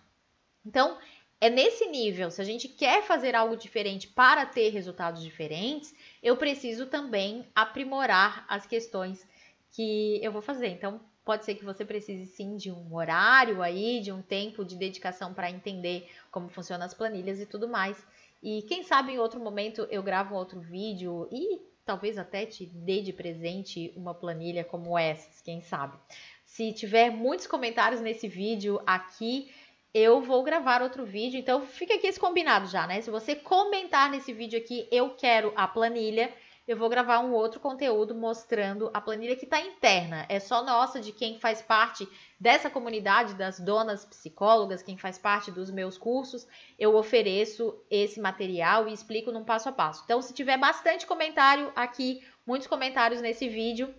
Então, 0.63 0.97
é 1.41 1.49
nesse 1.49 1.87
nível, 1.87 2.29
se 2.29 2.41
a 2.41 2.45
gente 2.45 2.67
quer 2.67 3.03
fazer 3.03 3.35
algo 3.35 3.57
diferente 3.57 4.07
para 4.07 4.45
ter 4.45 4.69
resultados 4.69 5.21
diferentes, 5.23 5.93
eu 6.21 6.37
preciso 6.37 6.85
também 6.85 7.47
aprimorar 7.55 8.45
as 8.47 8.65
questões 8.65 9.27
que 9.71 10.19
eu 10.23 10.31
vou 10.31 10.41
fazer. 10.41 10.67
Então, 10.67 11.01
Pode 11.27 11.43
ser 11.43 11.55
que 11.55 11.65
você 11.65 11.83
precise 11.83 12.25
sim 12.25 12.55
de 12.55 12.71
um 12.71 12.95
horário 12.95 13.61
aí, 13.61 13.99
de 13.99 14.13
um 14.13 14.21
tempo 14.21 14.63
de 14.63 14.77
dedicação 14.77 15.33
para 15.33 15.51
entender 15.51 16.09
como 16.31 16.47
funcionam 16.47 16.85
as 16.85 16.93
planilhas 16.93 17.41
e 17.41 17.45
tudo 17.45 17.67
mais. 17.67 18.01
E 18.41 18.61
quem 18.61 18.81
sabe 18.81 19.11
em 19.11 19.19
outro 19.19 19.37
momento 19.37 19.85
eu 19.91 20.01
gravo 20.01 20.35
outro 20.35 20.61
vídeo 20.61 21.27
e 21.29 21.59
talvez 21.85 22.17
até 22.17 22.45
te 22.45 22.65
dê 22.65 23.01
de 23.01 23.11
presente 23.11 23.91
uma 23.97 24.13
planilha 24.13 24.63
como 24.63 24.97
essa, 24.97 25.43
quem 25.43 25.59
sabe. 25.59 25.97
Se 26.45 26.71
tiver 26.71 27.11
muitos 27.11 27.45
comentários 27.45 27.99
nesse 27.99 28.29
vídeo 28.29 28.79
aqui, 28.87 29.51
eu 29.93 30.21
vou 30.21 30.43
gravar 30.43 30.81
outro 30.81 31.05
vídeo. 31.05 31.37
Então, 31.37 31.61
fica 31.65 31.95
aqui 31.95 32.07
esse 32.07 32.19
combinado 32.21 32.67
já, 32.67 32.87
né? 32.87 33.01
Se 33.01 33.11
você 33.11 33.35
comentar 33.35 34.09
nesse 34.09 34.31
vídeo 34.31 34.57
aqui, 34.57 34.87
eu 34.89 35.09
quero 35.09 35.51
a 35.57 35.67
planilha, 35.67 36.33
eu 36.67 36.75
vou 36.75 36.89
gravar 36.89 37.19
um 37.19 37.31
outro 37.31 37.61
conteúdo 37.61 38.13
mostrando 38.13 38.91
a 38.93 38.99
planilha 38.99 39.37
que 39.37 39.45
está 39.45 39.61
interna. 39.61 40.25
É 40.27 40.37
só 40.37 40.61
nossa, 40.63 40.99
de 40.99 41.13
quem 41.13 41.39
faz 41.39 41.61
parte 41.61 42.07
dessa 42.37 42.69
comunidade 42.69 43.35
das 43.35 43.57
donas 43.57 44.03
psicólogas, 44.03 44.83
quem 44.83 44.97
faz 44.97 45.17
parte 45.17 45.49
dos 45.49 45.71
meus 45.71 45.97
cursos. 45.97 46.45
Eu 46.77 46.93
ofereço 46.95 47.73
esse 47.89 48.19
material 48.19 48.87
e 48.87 48.93
explico 48.93 49.31
num 49.31 49.45
passo 49.45 49.69
a 49.69 49.71
passo. 49.71 50.01
Então, 50.03 50.21
se 50.21 50.33
tiver 50.33 50.57
bastante 50.57 51.07
comentário 51.07 51.71
aqui, 51.73 52.21
muitos 52.45 52.67
comentários 52.67 53.21
nesse 53.21 53.47
vídeo 53.47 53.95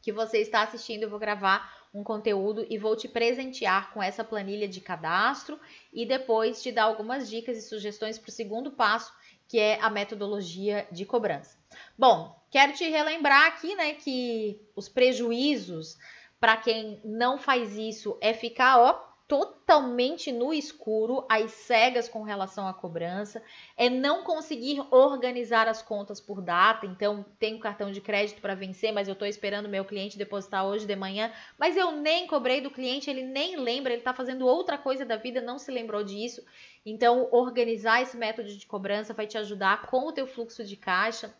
que 0.00 0.10
você 0.10 0.38
está 0.38 0.62
assistindo, 0.62 1.02
eu 1.02 1.10
vou 1.10 1.18
gravar 1.18 1.76
um 1.92 2.02
conteúdo 2.02 2.66
e 2.70 2.78
vou 2.78 2.96
te 2.96 3.08
presentear 3.08 3.92
com 3.92 4.02
essa 4.02 4.22
planilha 4.24 4.68
de 4.68 4.80
cadastro 4.80 5.58
e 5.92 6.06
depois 6.06 6.62
te 6.62 6.70
dar 6.70 6.84
algumas 6.84 7.28
dicas 7.28 7.58
e 7.58 7.62
sugestões 7.62 8.18
para 8.18 8.28
o 8.28 8.32
segundo 8.32 8.70
passo, 8.70 9.12
que 9.48 9.58
é 9.58 9.80
a 9.80 9.88
metodologia 9.88 10.86
de 10.92 11.04
cobrança. 11.06 11.56
Bom, 11.96 12.38
quero 12.50 12.74
te 12.74 12.88
relembrar 12.88 13.46
aqui, 13.46 13.74
né, 13.74 13.94
que 13.94 14.60
os 14.76 14.88
prejuízos 14.88 15.96
para 16.38 16.56
quem 16.56 17.00
não 17.04 17.38
faz 17.38 17.76
isso 17.76 18.16
é 18.20 18.32
ficar, 18.32 18.78
ó, 18.78 19.08
totalmente 19.28 20.32
no 20.32 20.54
escuro, 20.54 21.26
às 21.28 21.50
cegas 21.50 22.08
com 22.08 22.22
relação 22.22 22.66
à 22.66 22.72
cobrança, 22.72 23.42
é 23.76 23.90
não 23.90 24.24
conseguir 24.24 24.82
organizar 24.90 25.68
as 25.68 25.82
contas 25.82 26.18
por 26.18 26.40
data. 26.40 26.86
Então, 26.86 27.26
tenho 27.38 27.60
cartão 27.60 27.92
de 27.92 28.00
crédito 28.00 28.40
para 28.40 28.54
vencer, 28.54 28.90
mas 28.90 29.06
eu 29.06 29.12
estou 29.12 29.28
esperando 29.28 29.68
meu 29.68 29.84
cliente 29.84 30.16
depositar 30.16 30.64
hoje 30.64 30.86
de 30.86 30.96
manhã, 30.96 31.30
mas 31.58 31.76
eu 31.76 31.92
nem 31.92 32.26
cobrei 32.26 32.62
do 32.62 32.70
cliente, 32.70 33.10
ele 33.10 33.22
nem 33.22 33.56
lembra, 33.56 33.92
ele 33.92 34.00
está 34.00 34.14
fazendo 34.14 34.46
outra 34.46 34.78
coisa 34.78 35.04
da 35.04 35.16
vida, 35.16 35.42
não 35.42 35.58
se 35.58 35.70
lembrou 35.70 36.02
disso. 36.02 36.42
Então, 36.90 37.28
organizar 37.30 38.02
esse 38.02 38.16
método 38.16 38.48
de 38.48 38.66
cobrança 38.66 39.12
vai 39.12 39.26
te 39.26 39.36
ajudar 39.36 39.82
com 39.82 40.08
o 40.08 40.12
teu 40.12 40.26
fluxo 40.26 40.64
de 40.64 40.76
caixa, 40.76 41.34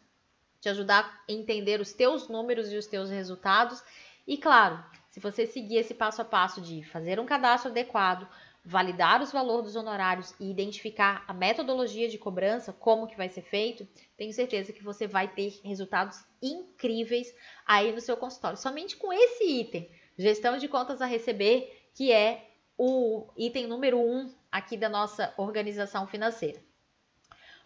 te 0.60 0.68
ajudar 0.68 1.22
a 1.28 1.32
entender 1.32 1.80
os 1.80 1.92
teus 1.92 2.28
números 2.28 2.72
e 2.72 2.76
os 2.76 2.86
teus 2.86 3.10
resultados. 3.10 3.82
E 4.26 4.36
claro, 4.36 4.84
se 5.10 5.20
você 5.20 5.46
seguir 5.46 5.76
esse 5.76 5.94
passo 5.94 6.20
a 6.20 6.24
passo 6.24 6.60
de 6.60 6.82
fazer 6.84 7.18
um 7.18 7.24
cadastro 7.24 7.70
adequado, 7.70 8.28
validar 8.64 9.22
os 9.22 9.32
valores 9.32 9.64
dos 9.64 9.76
honorários 9.76 10.34
e 10.38 10.50
identificar 10.50 11.24
a 11.26 11.32
metodologia 11.32 12.08
de 12.08 12.18
cobrança, 12.18 12.72
como 12.72 13.06
que 13.06 13.16
vai 13.16 13.28
ser 13.28 13.42
feito, 13.42 13.88
tenho 14.16 14.32
certeza 14.32 14.72
que 14.72 14.82
você 14.82 15.06
vai 15.06 15.28
ter 15.28 15.58
resultados 15.64 16.22
incríveis 16.42 17.34
aí 17.64 17.92
no 17.92 18.00
seu 18.00 18.16
consultório. 18.16 18.58
Somente 18.58 18.96
com 18.96 19.10
esse 19.10 19.44
item, 19.44 19.88
gestão 20.18 20.58
de 20.58 20.68
contas 20.68 21.00
a 21.00 21.06
receber, 21.06 21.88
que 21.94 22.12
é 22.12 22.47
o 22.78 23.26
item 23.36 23.66
número 23.66 23.98
um 23.98 24.32
aqui 24.50 24.76
da 24.76 24.88
nossa 24.88 25.34
organização 25.36 26.06
financeira. 26.06 26.62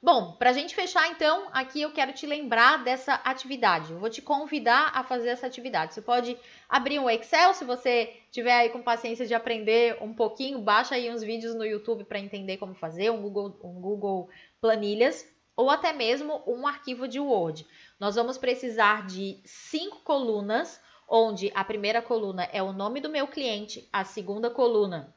Bom, 0.02 0.32
para 0.32 0.50
a 0.50 0.52
gente 0.52 0.74
fechar 0.74 1.08
então, 1.10 1.46
aqui 1.52 1.80
eu 1.80 1.92
quero 1.92 2.12
te 2.12 2.26
lembrar 2.26 2.82
dessa 2.82 3.14
atividade. 3.14 3.92
Eu 3.92 4.00
vou 4.00 4.10
te 4.10 4.20
convidar 4.20 4.90
a 4.92 5.04
fazer 5.04 5.28
essa 5.28 5.46
atividade. 5.46 5.94
Você 5.94 6.02
pode 6.02 6.36
abrir 6.68 6.98
um 6.98 7.08
Excel, 7.08 7.54
se 7.54 7.64
você 7.64 8.12
tiver 8.32 8.52
aí 8.52 8.68
com 8.70 8.82
paciência 8.82 9.24
de 9.24 9.32
aprender 9.32 9.98
um 10.00 10.12
pouquinho, 10.12 10.58
baixa 10.58 10.96
aí 10.96 11.08
uns 11.08 11.22
vídeos 11.22 11.54
no 11.54 11.64
YouTube 11.64 12.02
para 12.02 12.18
entender 12.18 12.56
como 12.56 12.74
fazer, 12.74 13.10
um 13.10 13.22
Google, 13.22 13.56
um 13.62 13.80
Google 13.80 14.28
Planilhas, 14.60 15.24
ou 15.54 15.70
até 15.70 15.92
mesmo 15.92 16.42
um 16.48 16.66
arquivo 16.66 17.06
de 17.06 17.20
Word. 17.20 17.64
Nós 18.00 18.16
vamos 18.16 18.36
precisar 18.36 19.06
de 19.06 19.40
cinco 19.44 20.00
colunas, 20.00 20.80
onde 21.14 21.52
a 21.54 21.62
primeira 21.62 22.00
coluna 22.00 22.48
é 22.54 22.62
o 22.62 22.72
nome 22.72 22.98
do 22.98 23.10
meu 23.10 23.28
cliente, 23.28 23.86
a 23.92 24.02
segunda 24.02 24.48
coluna 24.48 25.14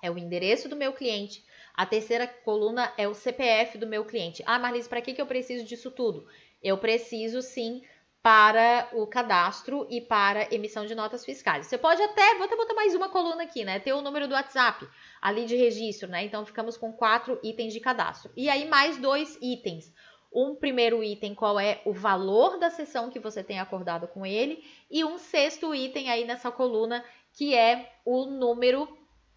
é 0.00 0.08
o 0.08 0.16
endereço 0.16 0.68
do 0.68 0.76
meu 0.76 0.92
cliente, 0.92 1.44
a 1.74 1.84
terceira 1.84 2.24
coluna 2.24 2.92
é 2.96 3.08
o 3.08 3.14
CPF 3.14 3.76
do 3.76 3.86
meu 3.86 4.04
cliente. 4.04 4.44
Ah, 4.46 4.60
Marlise, 4.60 4.88
para 4.88 5.00
que, 5.00 5.12
que 5.12 5.20
eu 5.20 5.26
preciso 5.26 5.64
disso 5.64 5.90
tudo? 5.90 6.24
Eu 6.62 6.78
preciso 6.78 7.42
sim 7.42 7.82
para 8.22 8.88
o 8.92 9.08
cadastro 9.08 9.88
e 9.90 10.00
para 10.00 10.54
emissão 10.54 10.86
de 10.86 10.94
notas 10.94 11.24
fiscais. 11.24 11.66
Você 11.66 11.76
pode 11.76 12.00
até, 12.00 12.36
vou 12.36 12.44
até 12.44 12.56
botar 12.56 12.74
mais 12.74 12.94
uma 12.94 13.08
coluna 13.08 13.42
aqui, 13.42 13.64
né? 13.64 13.80
Ter 13.80 13.92
o 13.92 14.00
número 14.00 14.28
do 14.28 14.34
WhatsApp 14.34 14.88
ali 15.20 15.46
de 15.46 15.56
registro, 15.56 16.08
né? 16.08 16.24
Então 16.24 16.46
ficamos 16.46 16.76
com 16.76 16.92
quatro 16.92 17.40
itens 17.42 17.72
de 17.72 17.80
cadastro. 17.80 18.32
E 18.36 18.48
aí 18.48 18.68
mais 18.68 18.98
dois 18.98 19.36
itens. 19.42 19.92
Um 20.34 20.56
primeiro 20.56 21.04
item, 21.04 21.34
qual 21.34 21.60
é 21.60 21.80
o 21.84 21.92
valor 21.92 22.58
da 22.58 22.68
sessão 22.68 23.08
que 23.08 23.20
você 23.20 23.42
tem 23.42 23.60
acordado 23.60 24.08
com 24.08 24.26
ele, 24.26 24.64
e 24.90 25.04
um 25.04 25.16
sexto 25.16 25.74
item 25.74 26.10
aí 26.10 26.24
nessa 26.24 26.50
coluna, 26.50 27.04
que 27.32 27.54
é 27.54 27.92
o 28.04 28.26
número 28.26 28.88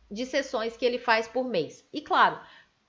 de 0.10 0.26
sessões 0.26 0.76
que 0.76 0.86
ele 0.86 0.98
faz 0.98 1.28
por 1.28 1.46
mês. 1.46 1.88
E 1.94 2.02
claro, 2.02 2.40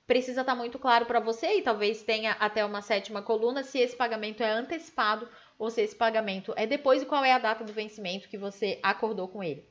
precisa 0.07 0.40
estar 0.40 0.53
tá 0.53 0.59
muito 0.59 0.79
claro 0.79 1.05
para 1.05 1.21
você 1.21 1.59
e 1.59 1.62
talvez 1.62 2.03
tenha 2.03 2.33
até 2.33 2.64
uma 2.64 2.81
sétima 2.81 3.21
coluna 3.21 3.62
se 3.62 3.79
esse 3.79 3.94
pagamento 3.94 4.42
é 4.42 4.51
antecipado 4.51 5.29
ou 5.59 5.71
se 5.71 5.83
esse 5.83 5.94
pagamento 5.94 6.55
é 6.57 6.66
depois 6.66 7.03
e 7.03 7.07
qual 7.07 7.23
é 7.23 7.33
a 7.33 7.38
data 7.38 7.62
do 7.62 7.73
vencimento 7.73 8.29
que 8.29 8.38
você 8.38 8.79
acordou 8.83 9.29
com 9.29 9.44
ele. 9.44 9.68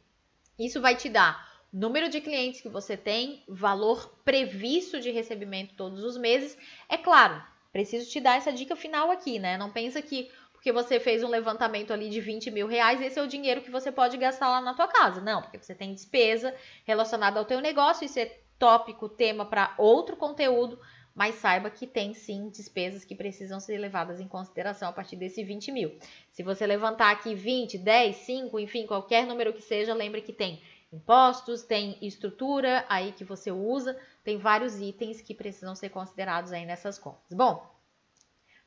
Isso 0.59 0.79
vai 0.79 0.95
te 0.95 1.09
dar 1.09 1.57
número 1.71 2.09
de 2.09 2.21
clientes 2.21 2.61
que 2.61 2.69
você 2.69 2.95
tem, 2.95 3.43
valor 3.47 4.19
previsto 4.23 4.99
de 4.99 5.11
recebimento 5.11 5.75
todos 5.75 6.03
os 6.03 6.17
meses. 6.17 6.57
É 6.87 6.97
claro, 6.97 7.41
preciso 7.71 8.09
te 8.09 8.19
dar 8.19 8.37
essa 8.37 8.51
dica 8.51 8.75
final 8.75 9.11
aqui, 9.11 9.39
né? 9.39 9.57
Não 9.57 9.71
pensa 9.71 10.01
que 10.01 10.29
porque 10.53 10.71
você 10.71 10.99
fez 10.99 11.23
um 11.23 11.29
levantamento 11.29 11.93
ali 11.93 12.09
de 12.09 12.19
20 12.19 12.49
mil 12.51 12.67
reais, 12.67 12.99
esse 12.99 13.17
é 13.17 13.21
o 13.21 13.27
dinheiro 13.27 13.61
que 13.61 13.71
você 13.71 13.91
pode 13.91 14.17
gastar 14.17 14.49
lá 14.49 14.59
na 14.59 14.73
tua 14.73 14.87
casa. 14.87 15.21
Não, 15.21 15.41
porque 15.41 15.59
você 15.59 15.75
tem 15.75 15.93
despesa 15.93 16.53
relacionada 16.83 17.39
ao 17.39 17.45
teu 17.45 17.61
negócio, 17.61 18.03
isso 18.03 18.19
é 18.19 18.39
tópico, 18.57 19.07
tema 19.07 19.45
para 19.45 19.73
outro 19.77 20.17
conteúdo, 20.17 20.79
mas 21.13 21.35
saiba 21.35 21.69
que 21.69 21.87
tem 21.87 22.13
sim 22.13 22.49
despesas 22.49 23.05
que 23.05 23.15
precisam 23.15 23.59
ser 23.59 23.77
levadas 23.77 24.19
em 24.19 24.27
consideração 24.27 24.89
a 24.89 24.91
partir 24.91 25.15
desse 25.15 25.43
20 25.43 25.71
mil. 25.71 25.97
Se 26.31 26.43
você 26.43 26.65
levantar 26.65 27.11
aqui 27.11 27.33
20, 27.33 27.77
10, 27.77 28.15
5, 28.15 28.59
enfim, 28.59 28.85
qualquer 28.85 29.25
número 29.25 29.53
que 29.53 29.61
seja, 29.61 29.93
lembre 29.93 30.21
que 30.21 30.33
tem 30.33 30.61
impostos, 30.91 31.63
tem 31.63 31.97
estrutura 32.01 32.85
aí 32.89 33.11
que 33.11 33.23
você 33.23 33.51
usa, 33.51 33.97
tem 34.27 34.37
vários 34.37 34.81
itens 34.81 35.21
que 35.21 35.33
precisam 35.33 35.73
ser 35.73 35.87
considerados 35.87 36.51
aí 36.51 36.65
nessas 36.65 36.99
contas. 36.99 37.31
Bom, 37.31 37.65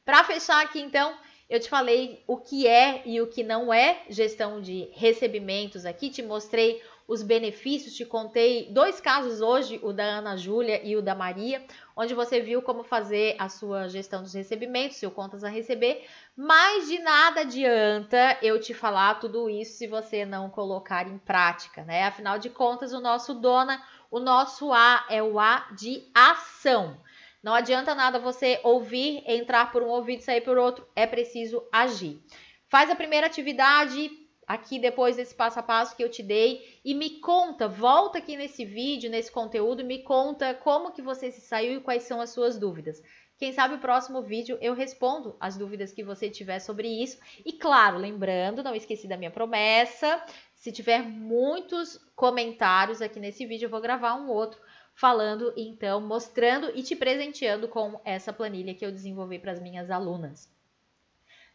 para 0.03 0.25
fechar 0.25 0.65
aqui 0.65 0.81
então, 0.81 1.15
eu 1.51 1.61
te 1.61 1.69
falei 1.69 2.25
o 2.27 2.39
que 2.39 2.67
é 2.67 3.03
e 3.05 3.21
o 3.21 3.27
que 3.27 3.43
não 3.43 3.71
é 3.71 4.03
gestão 4.09 4.63
de 4.63 4.89
recebimentos 4.95 5.85
aqui, 5.85 6.09
te 6.09 6.23
mostrei 6.23 6.83
os 7.07 7.23
benefícios, 7.23 7.95
te 7.95 8.07
contei 8.07 8.73
dois 8.73 9.03
casos 9.03 9.43
hoje, 9.43 9.79
o 9.83 9.93
da 9.93 10.05
Ana 10.05 10.35
Júlia 10.35 10.81
e 10.83 10.97
o 10.97 11.03
da 11.03 11.15
Maria, 11.15 11.63
onde 11.95 12.15
você 12.15 12.41
viu 12.41 12.63
como 12.63 12.83
fazer 12.83 13.37
a 13.39 13.51
sua 13.51 13.87
gestão 13.89 14.23
dos 14.23 14.33
recebimentos, 14.33 14.97
seu 14.97 15.11
contas 15.11 15.45
a 15.45 15.49
receber, 15.51 16.07
mas 16.35 16.89
de 16.89 17.01
nada 17.01 17.43
adianta 17.43 18.39
eu 18.41 18.59
te 18.59 18.73
falar 18.73 19.21
tudo 19.21 19.51
isso 19.51 19.77
se 19.77 19.87
você 19.87 20.25
não 20.25 20.49
colocar 20.49 21.07
em 21.07 21.19
prática, 21.19 21.85
né? 21.85 22.05
Afinal 22.05 22.39
de 22.39 22.49
contas, 22.49 22.95
o 22.95 23.01
nosso 23.01 23.35
dona, 23.35 23.83
o 24.11 24.19
nosso 24.19 24.73
A 24.73 25.07
é 25.09 25.23
o 25.23 25.39
A 25.39 25.69
de 25.79 26.11
ação. 26.15 27.01
Não 27.43 27.55
adianta 27.55 27.95
nada 27.95 28.19
você 28.19 28.61
ouvir, 28.63 29.23
entrar 29.27 29.73
por 29.73 29.83
um 29.83 29.89
ouvido 29.89 30.21
e 30.21 30.25
sair 30.25 30.43
por 30.43 30.59
outro, 30.59 30.87
é 30.95 31.07
preciso 31.07 31.63
agir. 31.73 32.21
Faz 32.69 32.91
a 32.91 32.97
primeira 32.97 33.27
atividade 33.27 34.11
aqui 34.47 34.81
depois 34.81 35.17
desse 35.17 35.35
passo 35.35 35.61
a 35.61 35.63
passo 35.63 35.97
que 35.97 36.03
eu 36.03 36.11
te 36.11 36.25
dei 36.25 36.81
e 36.85 36.93
me 36.93 37.21
conta, 37.21 37.69
volta 37.69 38.19
aqui 38.19 38.37
nesse 38.37 38.65
vídeo, 38.65 39.09
nesse 39.09 39.31
conteúdo, 39.31 39.85
me 39.85 40.03
conta 40.03 40.55
como 40.55 40.93
que 40.93 41.01
você 41.01 41.31
se 41.31 41.41
saiu 41.41 41.79
e 41.79 41.81
quais 41.81 42.03
são 42.03 42.21
as 42.21 42.31
suas 42.31 42.59
dúvidas. 42.59 43.01
Quem 43.39 43.53
sabe 43.53 43.77
o 43.77 43.79
próximo 43.79 44.21
vídeo 44.21 44.59
eu 44.61 44.75
respondo 44.75 45.35
as 45.41 45.57
dúvidas 45.57 45.93
que 45.93 46.05
você 46.05 46.29
tiver 46.29 46.59
sobre 46.59 46.89
isso. 46.89 47.19
E 47.47 47.55
claro, 47.55 47.97
lembrando, 47.97 48.63
não 48.63 48.75
esqueci 48.75 49.09
da 49.09 49.17
minha 49.17 49.31
promessa, 49.31 50.23
se 50.61 50.71
tiver 50.71 51.03
muitos 51.03 51.97
comentários 52.15 53.01
aqui 53.01 53.19
nesse 53.19 53.47
vídeo, 53.47 53.65
eu 53.65 53.71
vou 53.71 53.81
gravar 53.81 54.15
um 54.17 54.29
outro 54.29 54.61
falando, 54.95 55.55
então, 55.57 56.03
mostrando 56.03 56.71
e 56.77 56.83
te 56.83 56.95
presenteando 56.95 57.67
com 57.67 57.99
essa 58.05 58.31
planilha 58.31 58.75
que 58.75 58.85
eu 58.85 58.93
desenvolvi 58.93 59.39
para 59.39 59.53
as 59.53 59.61
minhas 59.61 59.91
alunas. 59.91 60.55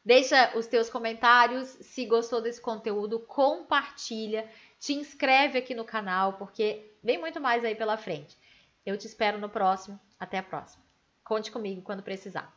Deixa 0.04 0.58
os 0.58 0.66
teus 0.66 0.90
comentários, 0.90 1.68
se 1.68 2.04
gostou 2.08 2.42
desse 2.42 2.60
conteúdo, 2.60 3.20
compartilha, 3.20 4.50
te 4.80 4.94
inscreve 4.94 5.60
aqui 5.60 5.76
no 5.76 5.86
canal, 5.86 6.34
porque 6.34 6.92
vem 7.04 7.20
muito 7.20 7.40
mais 7.40 7.64
aí 7.64 7.76
pela 7.76 7.98
frente. 7.98 8.36
Eu 8.84 8.98
te 8.98 9.06
espero 9.06 9.38
no 9.38 9.50
próximo. 9.50 10.00
Até 10.20 10.40
a 10.40 10.44
próxima. 10.44 10.84
Conte 11.24 11.52
comigo 11.52 11.84
quando 11.84 12.02
precisar. 12.02 12.52